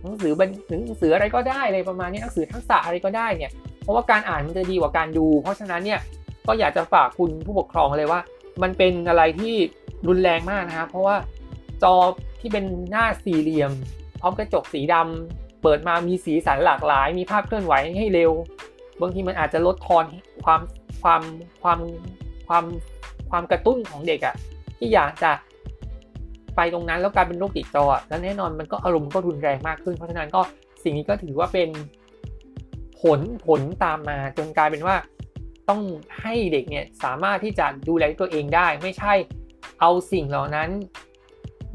[0.02, 0.48] หนังสือบัน
[0.86, 3.52] หนังสืออะไรก็ได้เลยประมาณนี้หนังสือทักษะอะไรก็ได้เนี่ย
[3.82, 6.00] เพราะว่าการอ่านมันจะดีกว่าการดู เพราะฉะนั้นเนี่ย
[6.46, 8.20] ก็อยากจะฝากคุณผู้ปกครองเลยว่า
[8.62, 9.54] มันเป็นอะไรที่
[10.08, 11.16] รุนแรงมากนะครับเพราะว่า
[11.82, 11.94] จอ
[12.40, 13.72] ที่เป็นหน้าสี่เหลี่ยม
[14.20, 18.32] พร้อมกระจกสีดำเปิดมามีสีสันหลากหลาย มีภาพเคลื่อนไหวให้เร็ว
[19.00, 20.04] บางทีมันอาจจะลดทอน
[20.44, 20.60] ความ
[21.02, 21.22] ความ
[21.62, 21.78] ความ
[22.48, 22.64] ความ
[23.30, 24.34] ความกระตุ้นของเด็กอะ
[24.78, 25.30] ที่อยากจะ
[26.56, 30.40] ไปตรงนั้นแล้วกลายเป็นโรคติดจอแล้วแน่นอนมันก็อารมณ์ก็รุนแรงมากขึ้น เพราะฉะนั้นก็
[30.82, 31.68] สิ่งนี้ก็ถือว่าเป็น
[33.00, 34.96] ผลผลตามมาจนกลายเป็นว่า
[35.68, 35.80] ต้อง
[36.22, 39.14] ให้เด็กเนี่ยสามารถที่จะดูแลตัวเองได้ ไม่ใช่
[39.80, 40.68] เอาสิ่งเหล่านั้น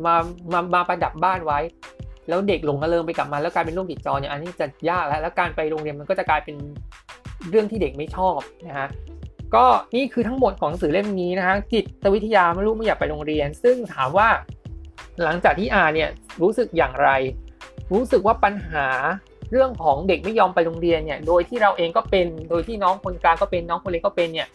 [0.06, 0.16] มา
[0.52, 1.60] มามาประดับบ้านไว้
[2.30, 6.56] แล้วเด็กหลงระเริงไปกับมันแล้วกลายเป็นโรคติดจอเนี่ยอันนี้จะยากแล้วแล้วการไปโรงเรียนมันก็จะกลายเป็น
[7.50, 8.88] เรื่องที่เด็กไม่ชอบนะฮะ
[9.56, 9.66] ก็
[9.96, 14.30] นี่คือทั้งหมดของหนังสือเล่มนี้นะฮะจิตวิทยาไม่รู้ไม่อยากไปโรงเรียน ซึ่งถามว่า
[15.24, 16.10] หลังจากที่อ่านเนี่ย
[16.42, 17.10] รู้สึกอย่างไร
[17.94, 18.88] รู้สึกว่าปัญหา
[19.52, 24.48] เรื่องของเด็กไม่ยอมไปโรงเรียนเนี่ย โดยที่เราเองก็เป็น โดยที่น้องคนกลางก็เป็นน้องคนเล็กก็เป็นเนี่ย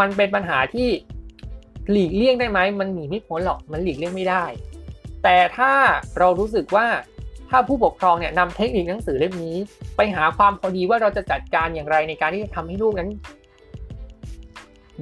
[0.00, 0.88] มันเป็นปัญหาที่
[1.90, 4.44] หลีกเลี่ยงได้ไหมมันหนีไม่พ้นหรอก มันหลีกเลี่ยงไม่ได้
[5.24, 5.72] แต่ถ้า
[6.18, 6.86] เรารู้สึกว่า
[7.50, 9.56] ถ้าผู้ปกครองเนี่ยนำเทคนิคหนังสือเล่มนี้
[9.96, 13.10] ไปหาความพอดีว่าเราจะจัดการอย่างไรในการที่จะทำให้ลูกนั้น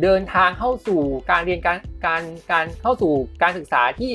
[0.02, 1.00] เดินทางเข้าสู่
[1.30, 3.12] การเรียนการการการเข้าสู่
[3.42, 4.12] การศึกษาที่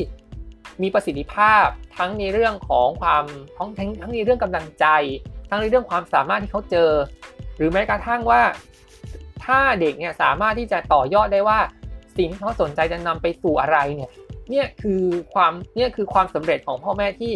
[0.81, 1.65] มีประสิทธิภาพ
[1.97, 3.23] ทั้งในเรื่องของความ
[3.57, 4.85] ทั้งทั้งทั้งในเรื่องกำลังใจ
[5.49, 6.91] ทั้งในเรื่องความสามารถที่เขาเจอ
[7.57, 8.41] หรือแม้กระทั่งว่า
[9.45, 11.59] ถ้าเด็กเนี่ยสามารถที่จะต่อยอดได้ว่า
[12.17, 14.11] สิ่งที่เขาสนใจจะนำไปสู่อะไรเนี่ย
[14.51, 15.01] เนี่ยคือ
[15.33, 17.33] ความเนี่ยคือความสำเร็จของพ่อแม่ที่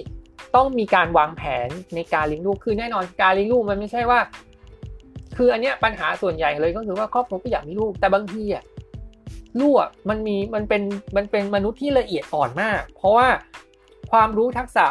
[0.56, 4.20] ต้องมีการวางแผนในการเลี้ยงลูกคือแน่นอนการเลี้ยงลูกมันไม่ใช่ว่า
[5.38, 8.64] คืออันเนี้ยปัญหาส่วนใหญ่เลยก็คือว่าครอบครัวก็อยากมีลูกแต่บางทีอะ
[9.62, 9.76] ลูก
[10.10, 10.82] มันมีมันเป็น
[11.18, 13.28] มันเป็นมนุษย์ที่ละเอียดอ่อนมาก เพราะว่า
[14.12, 14.86] ความรู้ทักษะ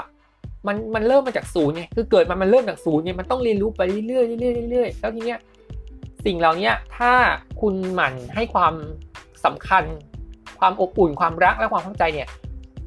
[0.66, 4.18] มันมันเริ่มมาจากศูนย์ไงคือเกิดมามันเริ่มจากศูนย์ไงมันต้องเรียนรู้ไปเรื่อยๆเรื่
[4.50, 5.38] อยเรื่อยแล้วทีเนี้ย
[6.26, 7.12] สิ่งเหล่านี้ถ้า
[7.60, 8.74] คุณหมั่นให้ความ
[9.44, 9.84] สำคัญ
[10.60, 12.28] ความอบอุ่นความรักและความเข้าใจเนี่ย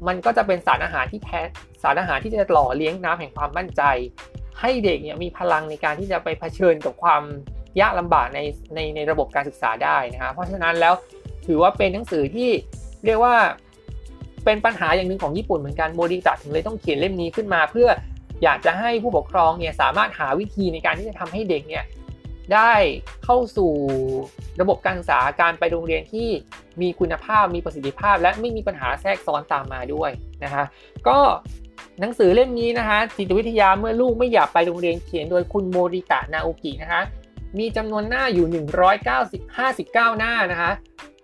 [0.06, 1.40] มันก็จะเป็นสารอาหารที่แท้
[1.82, 3.82] สารอาหารที่จะหล่อเลี้ยงน้ำแห่งความมั่นใจ
[4.60, 7.22] ให้เด็กเนี่ยมีพลังในการที่จะไปเผชิญกับความ
[7.80, 8.40] ยากลำบากใน
[8.74, 10.94] ในในระบบการศึกษาได้นะครับเพราะฉะนั้นแล้ว
[11.46, 12.50] ถือว่าเป็นหนังสือที่
[13.04, 13.34] เรียกว่า
[14.44, 17.88] เป็นปัญหาอย่างหนึ่งของญี่ปุ่นเหมือนกันโมดิตะถึงเลยต้องเขียนเล่มนี้ขึ้นมา เพื่อ
[18.42, 21.84] อยากจะให้ผู้ปกครองเนี่ยสามารถหาวิธีในการที่จะทำให้เด็กเนี่ย
[22.54, 22.74] ได้
[23.24, 23.72] เข้าสู่
[24.60, 26.28] ระบบการศึกษาการไปโรงเรียนที่
[26.80, 30.10] มีคุณภาพมีประสิทธิภาพ และไม่มีปัญหาแทรกซ้อนตามมาด้วย
[30.44, 30.64] นะคะ
[31.08, 31.18] ก็
[32.00, 37.02] หนังสือเล่มนี้นะคะจิตวิทยาเมื่อลูกไม่อยากไปโรงเรียนเขียนโดยคุณโมริตะนาโอกินะคะ
[37.58, 38.64] มีจำนวนหน้าอยู่
[39.12, 40.70] 190 59 หน้านะคะ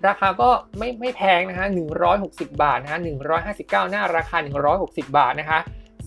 [0.07, 1.67] ราคาก็ไม่ไม่แพงนะคะ
[2.15, 2.99] 160 บาทนะคะ
[3.41, 4.37] 159 หน้าราคา
[4.77, 5.59] 160 บาทนะคะ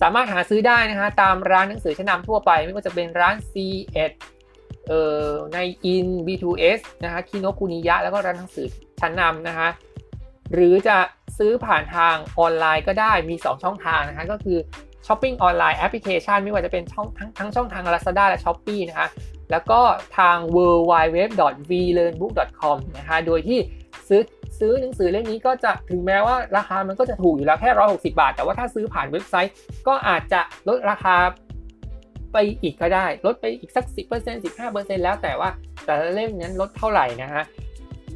[0.02, 4.10] สามารถหาซื้อได้นะคะตามร้านหนังสือชั้นนำทั่วไป ไม่ว่าจะเป็นร้าน C1
[4.88, 5.58] เอ่อใน
[5.92, 8.66] In B2S นะคะคิโนคุนิยะ แล้วก็ร้านหนังสือ
[9.00, 9.68] ชั้นนำนะคะ
[10.54, 10.96] หรือจะ
[11.38, 14.58] ซื้อผ่านทางออนไลน์ก็ได้มี 2 ช่องทางนะคะก็คือ
[15.06, 19.08] ช้อปปิ้งออนไลน์แอปพลิเคชันไม่ว่าจะเป็นช่องทั้งทั้งช่องทาง Lazada และ Shopee นะคะ
[19.50, 19.80] แล้วก็
[20.18, 20.58] ทาง w
[20.90, 21.18] w w
[21.70, 23.58] v l e a r n b o o k c o m นะคะโดยที่
[24.08, 24.22] ซื้อ
[24.58, 29.54] ซื้อหนังสือเล่มนี้ก็จะถึงแม้ว่าราคามันก็จะถูกอยู่แล้วแค่ 160 บาท แต่ว่าถ้าซื้อผ่านเว็บไซต์
[29.86, 31.16] ก็อาจจะลดราคา
[32.34, 35.48] ไปอีกก็ได้ ลดไปอีกสัก 10% 15%แล้วแต่ว่า
[35.84, 37.44] แต่ละเล่มนั้นลดเท่าไหร่นะฮะ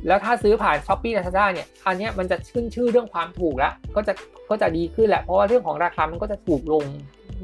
[0.06, 4.12] แล้วถ้าซื้อผ่าน s h อ p e e Lazada เนี่ยอันนี้มันจะขึ้นชื่อเรื่องความถูกแล้วก็จะ
[4.50, 6.84] ก็จะดีขึ้นแหละเพราะว่าเรื่องของราคามันก็จะถูกลง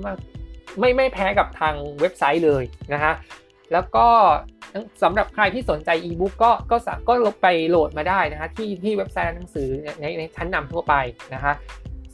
[0.04, 0.16] มาก
[0.78, 3.12] ไม่ไม่แพ้กับทางเว็บไซต์เลยนะฮะ
[3.72, 4.06] แล้วก็
[5.02, 6.76] สำหรับใครที่สนใจอีบุ๊กก็ก็
[7.08, 9.68] ก็ลบไปโหลดมาได้นะคะที่ที่เว็บไซต์หนังสือ
[10.00, 10.94] ในในชั้นนำทั่วไป
[11.34, 11.52] นะคะ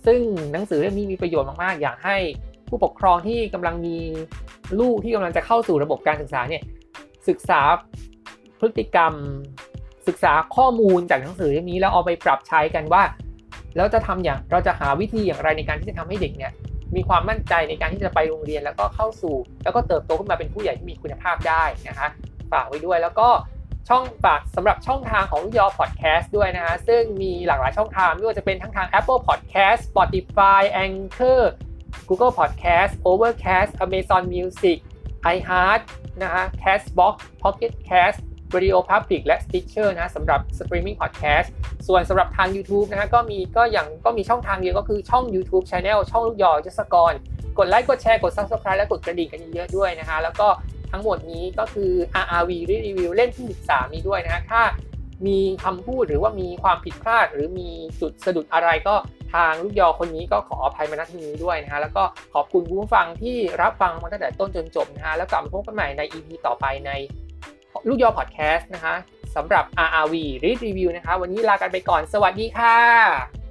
[0.06, 0.20] ซึ่ง
[0.52, 2.16] หนังสือเล่มนี้มีประโยชน์มาก ๆ อยากให้
[2.70, 3.96] ผู้ปกครองที่กำลังมี
[4.80, 6.62] ลูกที่กำลังจะเข้าสู่ระบบการศึกษาเนี่ย
[7.28, 7.60] ศึกษา
[8.60, 9.12] พฤติกรรม
[10.08, 13.02] ศึกษาข้อมูลจากหนังสือเล่มนี้แล้วเอาไปปรับใช้กันว่า
[13.76, 16.52] แล้วจะทำอย่างเราจะหาวิธีอย่างไรในการที่จะทำให้เด็กเนี่ย
[16.96, 22.08] มีความมั่นใจในการที่จะไปโรงเรียนแล้วก็เข้าสู่ แล้วก็เติบโตขึ้นมาเป็นผู้ใหญ่ที่มีคุณภาพได้นะคะ
[22.52, 23.28] ฝากไว้ด้วยแล้วก็
[23.88, 31.42] ช่องฝากสำหรับช่องทางของยอพอดแคสต์ด้วยนะฮะซึ่งมีหลากหลายช่องทางไม่ว่าจะเป็นทั้งทาง Apple Podcast Spotify Anchor
[32.08, 34.78] Google Podcast Overcast Amazon Music
[35.34, 35.80] iHeart
[36.22, 38.18] นะฮะ Castbox Pocket Cast
[38.54, 41.48] Radio Public และ Stitcher นะสำหรับ Streaming Podcast
[41.88, 47.12] ส่วนสำหรับทาง YouTube นะฮะก็มีก็อย่างก็มีช่องทางเดียวก็คือช่อง YouTube Channel ช่องลูกยอจสกร
[47.58, 50.48] กดไลค์กดแชร์กด Subscribe และกดกระดิ่งกันเยอะๆด้วยนะฮะแล้วก็
[50.92, 51.92] ทั้งหมดนี้ก็คือ
[52.24, 54.62] RRV รีวิวเล่นที่ 13 นี้ด้วยนะฮะถ้า
[55.26, 57.68] มีคำพูดหรือว่ามีความผิดพลาด หรือมี
[58.00, 58.94] จุดสะดุดอะไรก็
[59.34, 62.04] ทางลูกยอคนนี้ก็ขออภัยมาณที่นี้ด้วยนะฮะแล้วก็
[62.34, 66.90] ขอบคุณผู้ฟังที่รับฟังมาตั้งแต่ต้นจนจบนะฮะแล้วกลับมาพบกันใหม่ใน EP ต่อไปใน
[67.88, 68.94] ลูกยอพอดแคสต์นะคะ
[69.36, 70.14] สำหรับ RRV
[70.44, 73.49] Read Review นะคะ วันนี้ลากันไปก่อนสวัสดีค่ะ